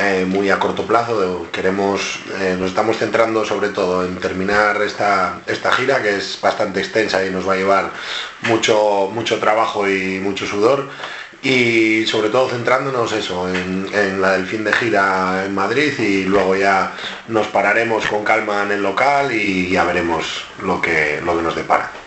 eh, 0.00 0.24
muy 0.26 0.48
a 0.48 0.58
corto 0.58 0.86
plazo. 0.86 1.48
Queremos, 1.52 2.18
eh, 2.40 2.56
nos 2.58 2.70
estamos 2.70 2.96
centrando 2.96 3.44
sobre 3.44 3.68
todo 3.68 4.06
en 4.06 4.16
terminar 4.16 4.80
esta, 4.80 5.42
esta 5.46 5.70
gira 5.72 6.00
que 6.00 6.16
es 6.16 6.38
bastante 6.40 6.80
extensa 6.80 7.22
y 7.26 7.30
nos 7.30 7.46
va 7.46 7.52
a 7.52 7.56
llevar 7.56 7.90
mucho, 8.48 9.10
mucho 9.12 9.38
trabajo 9.38 9.86
y 9.86 10.18
mucho 10.18 10.46
sudor. 10.46 10.88
Y 11.42 12.06
sobre 12.06 12.30
todo 12.30 12.48
centrándonos 12.48 13.12
eso, 13.12 13.50
en, 13.50 13.86
en 13.92 14.22
la 14.22 14.32
del 14.32 14.46
fin 14.46 14.64
de 14.64 14.72
gira 14.72 15.44
en 15.44 15.54
Madrid 15.54 15.92
y 15.98 16.24
luego 16.24 16.56
ya 16.56 16.94
nos 17.28 17.48
pararemos 17.48 18.06
con 18.06 18.24
calma 18.24 18.62
en 18.62 18.72
el 18.72 18.82
local 18.82 19.30
y 19.30 19.68
ya 19.68 19.84
veremos 19.84 20.46
lo 20.62 20.80
que, 20.80 21.20
lo 21.22 21.36
que 21.36 21.42
nos 21.42 21.54
depara. 21.54 21.99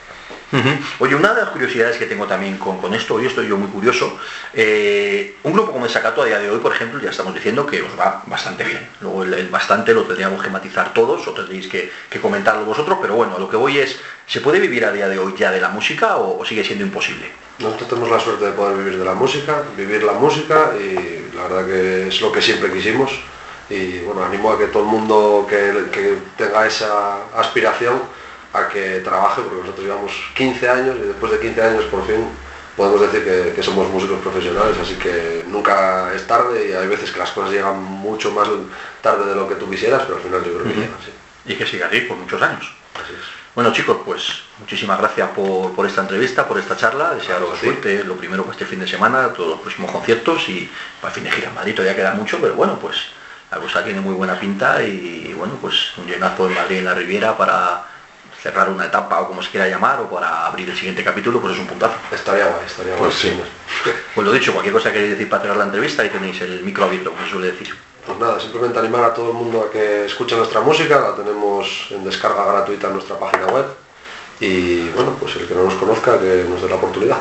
Oye, 0.99 1.15
una 1.15 1.33
de 1.33 1.41
las 1.41 1.49
curiosidades 1.49 1.97
que 1.97 2.05
tengo 2.05 2.27
también 2.27 2.57
con, 2.57 2.77
con 2.79 2.93
esto, 2.93 3.19
y 3.19 3.25
estoy 3.25 3.47
yo 3.47 3.57
muy 3.57 3.69
curioso, 3.69 4.19
eh, 4.53 5.35
un 5.43 5.53
grupo 5.53 5.71
como 5.71 5.85
el 5.85 5.91
Sacato 5.91 6.21
a 6.21 6.25
día 6.25 6.37
de 6.37 6.49
hoy, 6.49 6.59
por 6.59 6.73
ejemplo, 6.73 6.99
ya 7.01 7.09
estamos 7.09 7.33
diciendo 7.33 7.65
que 7.65 7.81
os 7.81 7.99
va 7.99 8.21
bastante 8.27 8.63
bien. 8.63 8.87
Luego 9.01 9.23
el, 9.23 9.33
el 9.33 9.47
bastante 9.49 9.93
lo 9.93 10.03
tendríamos 10.03 10.43
que 10.43 10.49
matizar 10.49 10.93
todos, 10.93 11.27
o 11.27 11.33
tendréis 11.33 11.67
que, 11.67 11.91
que 12.09 12.21
comentarlo 12.21 12.65
vosotros, 12.65 12.99
pero 13.01 13.15
bueno, 13.15 13.35
a 13.35 13.39
lo 13.39 13.49
que 13.49 13.57
voy 13.57 13.79
es, 13.79 13.99
¿se 14.27 14.41
puede 14.41 14.59
vivir 14.59 14.85
a 14.85 14.91
día 14.91 15.09
de 15.09 15.17
hoy 15.17 15.33
ya 15.35 15.49
de 15.49 15.59
la 15.59 15.69
música 15.69 16.17
o, 16.17 16.39
o 16.39 16.45
sigue 16.45 16.63
siendo 16.63 16.85
imposible? 16.85 17.31
Nosotros 17.57 17.89
tenemos 17.89 18.11
la 18.11 18.19
suerte 18.19 18.45
de 18.45 18.51
poder 18.51 18.77
vivir 18.77 18.99
de 18.99 19.05
la 19.05 19.13
música, 19.13 19.63
vivir 19.75 20.03
la 20.03 20.13
música 20.13 20.71
y 20.79 21.35
la 21.35 21.43
verdad 21.43 21.65
que 21.65 22.07
es 22.09 22.21
lo 22.21 22.31
que 22.31 22.41
siempre 22.41 22.71
quisimos. 22.71 23.11
Y 23.69 23.99
bueno, 23.99 24.23
animo 24.23 24.51
a 24.51 24.57
que 24.59 24.67
todo 24.67 24.83
el 24.83 24.89
mundo 24.89 25.47
que, 25.49 25.89
que 25.91 26.17
tenga 26.37 26.67
esa 26.67 27.23
aspiración 27.35 28.01
a 28.53 28.67
que 28.69 28.99
trabaje, 28.99 29.41
porque 29.41 29.59
nosotros 29.61 29.85
llevamos 29.85 30.11
15 30.35 30.69
años 30.69 30.95
y 30.97 31.07
después 31.07 31.31
de 31.31 31.39
15 31.39 31.61
años 31.61 31.85
por 31.85 32.05
fin 32.05 32.27
podemos 32.77 33.01
decir 33.01 33.23
que, 33.23 33.53
que 33.53 33.63
somos 33.63 33.89
músicos 33.89 34.19
profesionales, 34.19 34.77
así 34.81 34.95
que 34.95 35.43
nunca 35.47 36.13
es 36.13 36.25
tarde 36.25 36.69
y 36.69 36.73
hay 36.73 36.87
veces 36.87 37.11
que 37.11 37.19
las 37.19 37.31
cosas 37.31 37.51
llegan 37.51 37.81
mucho 37.83 38.31
más 38.31 38.47
tarde 39.01 39.29
de 39.29 39.35
lo 39.35 39.47
que 39.47 39.55
tú 39.55 39.69
quisieras, 39.69 40.03
pero 40.03 40.17
al 40.17 40.23
final 40.23 40.43
yo 40.43 40.53
creo 40.53 40.63
que 40.63 40.79
llegan, 40.79 40.97
sí. 41.03 41.11
Y 41.45 41.55
que 41.55 41.65
siga 41.65 41.87
así 41.87 42.01
por 42.01 42.17
muchos 42.17 42.41
años. 42.41 42.73
Así 42.95 43.13
es. 43.13 43.43
Bueno 43.55 43.71
chicos, 43.71 43.97
pues 44.03 44.41
muchísimas 44.59 44.97
gracias 44.99 45.29
por, 45.29 45.73
por 45.73 45.85
esta 45.85 46.01
entrevista, 46.01 46.47
por 46.47 46.57
esta 46.57 46.75
charla, 46.75 47.13
desearos 47.13 47.49
Gracias 47.49 47.71
a 47.71 47.75
ti. 47.75 47.81
suerte, 47.81 48.03
lo 48.03 48.15
primero 48.15 48.43
pues 48.43 48.55
este 48.57 48.65
fin 48.65 48.79
de 48.79 48.87
semana, 48.87 49.31
todos 49.33 49.49
los 49.49 49.59
próximos 49.59 49.91
conciertos 49.91 50.49
y 50.49 50.69
para 50.99 51.13
el 51.13 51.15
fin 51.15 51.23
de 51.23 51.31
gira 51.31 51.49
en 51.49 51.55
Madrid 51.55 51.75
todavía 51.75 51.95
queda 51.95 52.13
mucho, 52.13 52.39
pero 52.41 52.55
bueno, 52.55 52.79
pues 52.79 52.97
la 53.51 53.59
cosa 53.59 53.83
tiene 53.83 54.01
muy 54.01 54.15
buena 54.15 54.39
pinta 54.39 54.81
y 54.81 55.31
bueno, 55.37 55.53
pues 55.61 55.95
un 55.97 56.07
llenazo 56.07 56.47
en 56.47 56.55
Madrid 56.55 56.77
en 56.77 56.85
la 56.85 56.95
Riviera 56.95 57.37
para 57.37 57.92
cerrar 58.43 58.69
una 58.69 58.85
etapa 58.85 59.21
o 59.21 59.27
como 59.27 59.41
se 59.41 59.49
quiera 59.49 59.69
llamar 59.69 60.01
o 60.01 60.09
para 60.09 60.45
abrir 60.45 60.69
el 60.69 60.75
siguiente 60.75 61.01
capítulo, 61.01 61.39
pues 61.39 61.53
es 61.53 61.59
un 61.59 61.67
puntazo. 61.67 61.95
Estaría 62.11 62.47
guay, 62.47 62.65
estaría 62.65 62.95
guay. 62.97 63.05
Pues 63.05 63.15
sí. 63.15 63.39
Pues 64.13 64.27
lo 64.27 64.33
dicho, 64.33 64.51
cualquier 64.51 64.73
cosa 64.73 64.89
que 64.89 64.95
queréis 64.95 65.13
decir 65.13 65.29
para 65.29 65.43
cerrar 65.43 65.57
la 65.57 65.63
entrevista, 65.63 66.01
ahí 66.01 66.09
tenéis 66.09 66.41
el 66.41 66.61
micro 66.61 66.83
abierto, 66.83 67.11
como 67.11 67.23
se 67.23 67.31
suele 67.31 67.51
decir. 67.53 67.73
Pues 68.05 68.19
nada, 68.19 68.37
simplemente 68.41 68.77
animar 68.77 69.05
a 69.05 69.13
todo 69.13 69.29
el 69.29 69.37
mundo 69.37 69.63
a 69.63 69.71
que 69.71 70.05
escuche 70.05 70.35
nuestra 70.35 70.59
música, 70.59 70.99
la 70.99 71.15
tenemos 71.15 71.87
en 71.91 72.03
descarga 72.03 72.45
gratuita 72.45 72.87
en 72.87 72.93
nuestra 72.93 73.17
página 73.17 73.47
web. 73.47 73.65
Y 74.41 74.89
bueno, 74.89 75.15
pues 75.17 75.37
el 75.37 75.47
que 75.47 75.55
no 75.55 75.63
nos 75.63 75.75
conozca, 75.75 76.19
que 76.19 76.45
nos 76.49 76.61
dé 76.61 76.67
la 76.67 76.75
oportunidad. 76.75 77.19